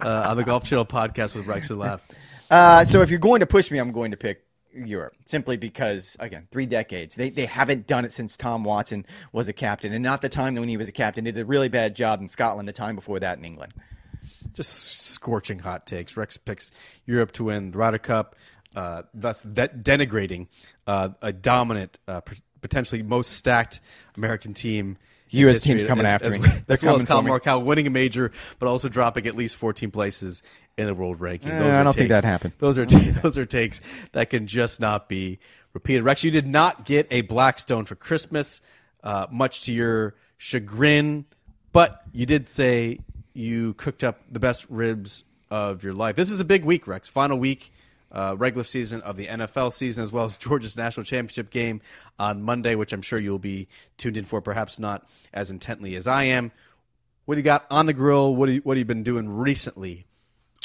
[0.03, 2.01] uh, on the Golf Channel podcast with Rex and Lav.
[2.49, 4.43] Uh, so if you're going to push me, I'm going to pick
[4.73, 7.15] Europe simply because again, three decades.
[7.15, 10.55] They they haven't done it since Tom Watson was a captain, and not the time
[10.55, 11.25] when he was a captain.
[11.25, 12.67] Did a really bad job in Scotland.
[12.67, 13.73] The time before that in England.
[14.53, 16.17] Just scorching hot takes.
[16.17, 16.71] Rex picks
[17.05, 18.35] Europe to win the Ryder Cup,
[18.75, 20.47] uh, thus de- denigrating
[20.87, 22.21] uh, a dominant uh,
[22.61, 23.79] potentially most stacked
[24.15, 24.97] American team.
[25.29, 25.61] U.S.
[25.61, 26.47] team's coming as, after as, me.
[26.69, 30.41] As, well as Collin Morikawa winning a major, but also dropping at least 14 places
[30.77, 31.51] in the world ranking.
[31.51, 32.53] Eh, I don't takes, think that happened.
[32.59, 32.85] Those are
[33.21, 33.81] those are takes
[34.13, 35.39] that can just not be
[35.73, 36.03] repeated.
[36.03, 38.61] Rex, you did not get a Blackstone for Christmas,
[39.03, 41.25] uh, much to your chagrin,
[41.73, 42.99] but you did say
[43.33, 46.15] you cooked up the best ribs of your life.
[46.15, 47.07] This is a big week, Rex.
[47.07, 47.71] Final week
[48.11, 51.81] uh, regular season of the NFL season, as well as Georgia's national championship game
[52.17, 56.07] on Monday, which I'm sure you'll be tuned in for, perhaps not as intently as
[56.07, 56.51] I am.
[57.25, 58.35] What do you got on the grill?
[58.35, 60.06] What, you, what have you been doing recently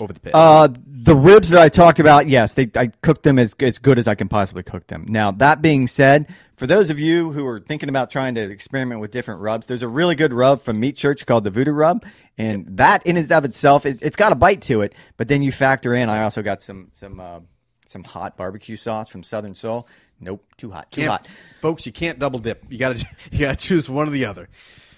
[0.02, 0.34] over the pit?
[0.34, 3.98] Uh, the ribs that I talked about, yes, they, I cooked them as, as good
[3.98, 5.06] as I can possibly cook them.
[5.08, 9.00] Now, that being said, for those of you who are thinking about trying to experiment
[9.00, 12.04] with different rubs, there's a really good rub from Meat Church called the Voodoo Rub,
[12.38, 14.94] and that in and of itself, it, has got a bite to it.
[15.16, 17.40] But then you factor in, I also got some some uh,
[17.86, 19.88] some hot barbecue sauce from Southern Soul.
[20.20, 21.28] Nope, too hot, too can't, hot,
[21.60, 21.84] folks.
[21.84, 22.64] You can't double dip.
[22.70, 24.48] You got to you got to choose one or the other.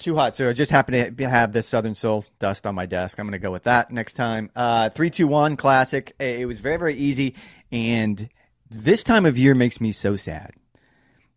[0.04, 0.34] Too hot.
[0.34, 3.18] So I just happen to have this Southern Soul dust on my desk.
[3.18, 4.50] I'm going to go with that next time.
[4.54, 6.12] Uh, three, two, one, classic.
[6.20, 7.34] It was very, very easy,
[7.72, 8.28] and
[8.68, 10.50] this time of year makes me so sad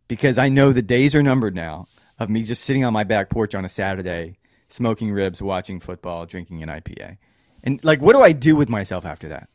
[0.09, 1.87] because I know the days are numbered now
[2.19, 4.37] of me just sitting on my back porch on a Saturday,
[4.67, 7.19] smoking ribs, watching football, drinking an IPA.
[7.63, 9.47] And like, what do I do with myself after that?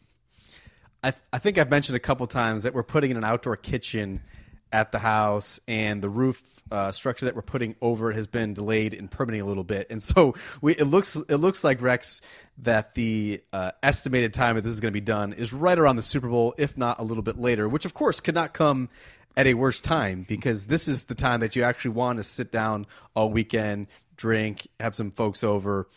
[1.03, 3.57] I, th- I think I've mentioned a couple times that we're putting in an outdoor
[3.57, 4.23] kitchen
[4.73, 8.55] at the house, and the roof uh, structure that we're putting over it has been
[8.55, 9.89] delayed in permitting a little bit.
[9.91, 12.21] And so we, it looks it looks like Rex
[12.59, 15.97] that the uh, estimated time that this is going to be done is right around
[15.97, 17.69] the Super Bowl, if not a little bit later.
[17.69, 18.89] Which of course could not come
[19.37, 22.53] at a worse time because this is the time that you actually want to sit
[22.53, 25.89] down all weekend, drink, have some folks over,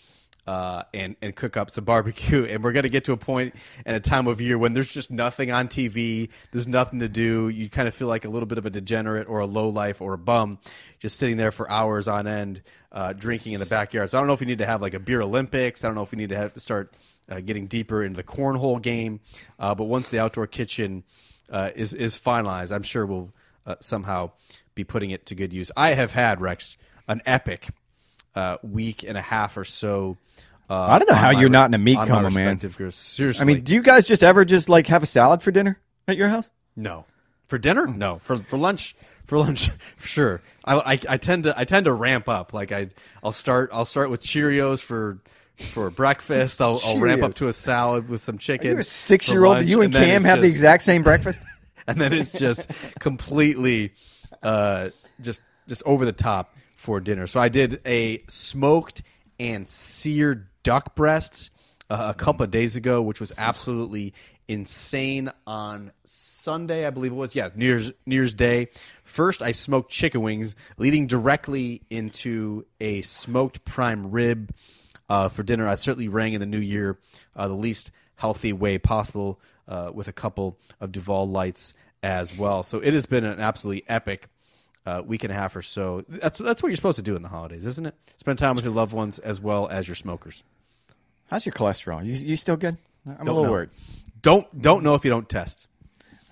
[0.47, 2.45] uh, and and cook up some barbecue.
[2.55, 5.11] And we're gonna get to a point and a time of year when there's just
[5.11, 6.29] nothing on TV.
[6.51, 7.49] There's nothing to do.
[7.49, 10.01] You kind of feel like a little bit of a degenerate or a low life
[10.01, 10.59] or a bum,
[10.99, 14.09] just sitting there for hours on end, uh, drinking in the backyard.
[14.09, 15.83] So I don't know if we need to have like a beer Olympics.
[15.83, 16.93] I don't know if we need to have to start
[17.29, 19.19] uh, getting deeper into the cornhole game.
[19.59, 21.03] Uh, but once the outdoor kitchen
[21.49, 23.31] uh, is is finalized, I'm sure we'll
[23.65, 24.31] uh, somehow
[24.75, 25.71] be putting it to good use.
[25.75, 26.77] I have had Rex
[27.07, 27.69] an epic
[28.35, 30.17] uh, week and a half or so.
[30.69, 32.59] Uh, I don't know how you're not in a meat coma, man.
[32.59, 35.79] Seriously, I mean, do you guys just ever just like have a salad for dinner
[36.07, 36.49] at your house?
[36.75, 37.05] No,
[37.45, 38.17] for dinner, no.
[38.17, 39.69] For for lunch, for lunch,
[39.99, 40.41] sure.
[40.63, 42.53] I, I, I tend to I tend to ramp up.
[42.53, 42.89] Like I
[43.23, 45.19] I'll start I'll start with Cheerios for
[45.55, 46.61] for breakfast.
[46.61, 48.71] I'll, I'll ramp up to a salad with some chicken.
[48.71, 49.59] You're a six year old.
[49.59, 51.43] Do you and, and Cam have just, the exact same breakfast?
[51.87, 52.69] and then it's just
[52.99, 53.93] completely
[54.41, 54.89] uh,
[55.21, 56.55] just just over the top
[56.85, 57.25] for dinner.
[57.25, 59.01] So I did a smoked
[59.39, 61.49] and seared duck breast
[61.89, 64.13] uh, a couple of days ago, which was absolutely
[64.47, 67.35] insane on Sunday, I believe it was.
[67.35, 68.67] Yeah, New Year's, New Year's Day.
[69.03, 74.53] First, I smoked chicken wings, leading directly into a smoked prime rib
[75.09, 75.67] uh, for dinner.
[75.67, 76.99] I certainly rang in the new year
[77.35, 81.73] uh, the least healthy way possible uh, with a couple of Duval lights
[82.03, 82.61] as well.
[82.61, 84.29] So it has been an absolutely epic
[84.85, 86.03] uh, week and a half or so.
[86.07, 87.95] That's that's what you're supposed to do in the holidays, isn't it?
[88.17, 90.43] Spend time with your loved ones as well as your smokers.
[91.29, 92.05] How's your cholesterol?
[92.05, 92.77] You, you still good?
[93.07, 93.51] I'm don't a little know.
[93.51, 93.69] worried.
[94.21, 95.67] Don't don't know if you don't test.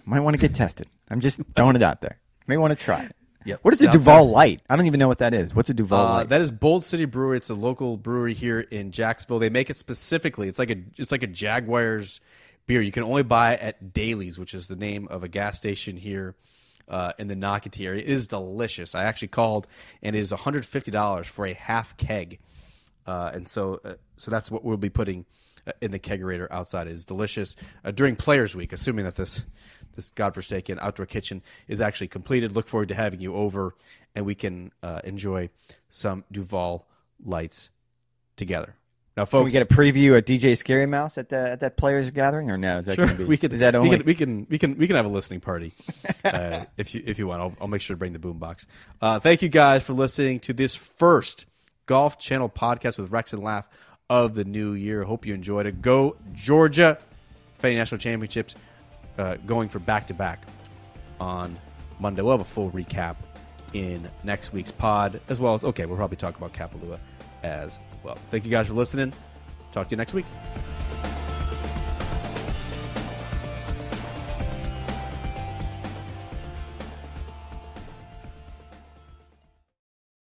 [0.06, 0.88] Might want to get tested.
[1.10, 2.20] I'm just throwing it out there.
[2.48, 3.16] May want to try it.
[3.46, 3.60] Yep.
[3.62, 4.62] What is a Duval Light?
[4.70, 5.54] I don't even know what that is.
[5.54, 6.30] What's a Duval uh, Light?
[6.30, 7.38] That is Bold City Brewery.
[7.38, 9.40] It's a local brewery here in Jacksonville.
[9.40, 10.48] They make it specifically.
[10.48, 12.22] It's like a it's like a Jaguars
[12.68, 12.82] beer.
[12.82, 15.98] You can only buy it at Daly's, which is the name of a gas station
[15.98, 16.36] here
[16.88, 17.36] uh, in the
[17.80, 18.02] area.
[18.02, 18.96] It is delicious.
[18.96, 19.68] I actually called,
[20.02, 22.40] and it is $150 for a half keg.
[23.06, 25.26] Uh, and so, uh, so that's what we'll be putting
[25.68, 26.88] uh, in the kegerator outside.
[26.88, 29.44] It is delicious uh, during Players Week, assuming that this
[29.96, 32.52] this godforsaken outdoor kitchen is actually completed.
[32.52, 33.76] Look forward to having you over,
[34.16, 35.50] and we can uh, enjoy
[35.90, 36.88] some Duval
[37.24, 37.70] lights
[38.36, 38.76] together.
[39.16, 41.78] Now, folks, can we get a preview of DJ Scary Mouse at the, at that
[41.78, 42.80] players gathering, or no?
[42.80, 43.54] Is that sure, be, we could.
[43.54, 43.90] Is that only?
[43.90, 45.74] We can, we can we can we can have a listening party
[46.26, 47.42] uh, if you if you want.
[47.42, 48.66] I'll, I'll, make sure to bring the boombox.
[49.00, 51.46] Uh, thank you guys for listening to this first
[51.86, 53.66] Golf Channel podcast with Rex and Lav
[54.10, 55.04] of the new year.
[55.04, 55.82] Hope you enjoyed it.
[55.84, 56.98] Go Georgia!
[57.54, 58.56] Defending national championships,
[59.20, 60.44] uh, going for back to back
[61.20, 61.60] on
[62.00, 62.24] Monday.
[62.24, 63.18] We'll have a full recap
[63.74, 67.00] in next week's pod, as well as, okay, we'll probably talk about Kapalua
[67.44, 68.18] as well.
[68.30, 69.14] Thank you guys for listening.
[69.72, 70.26] Talk to you next week.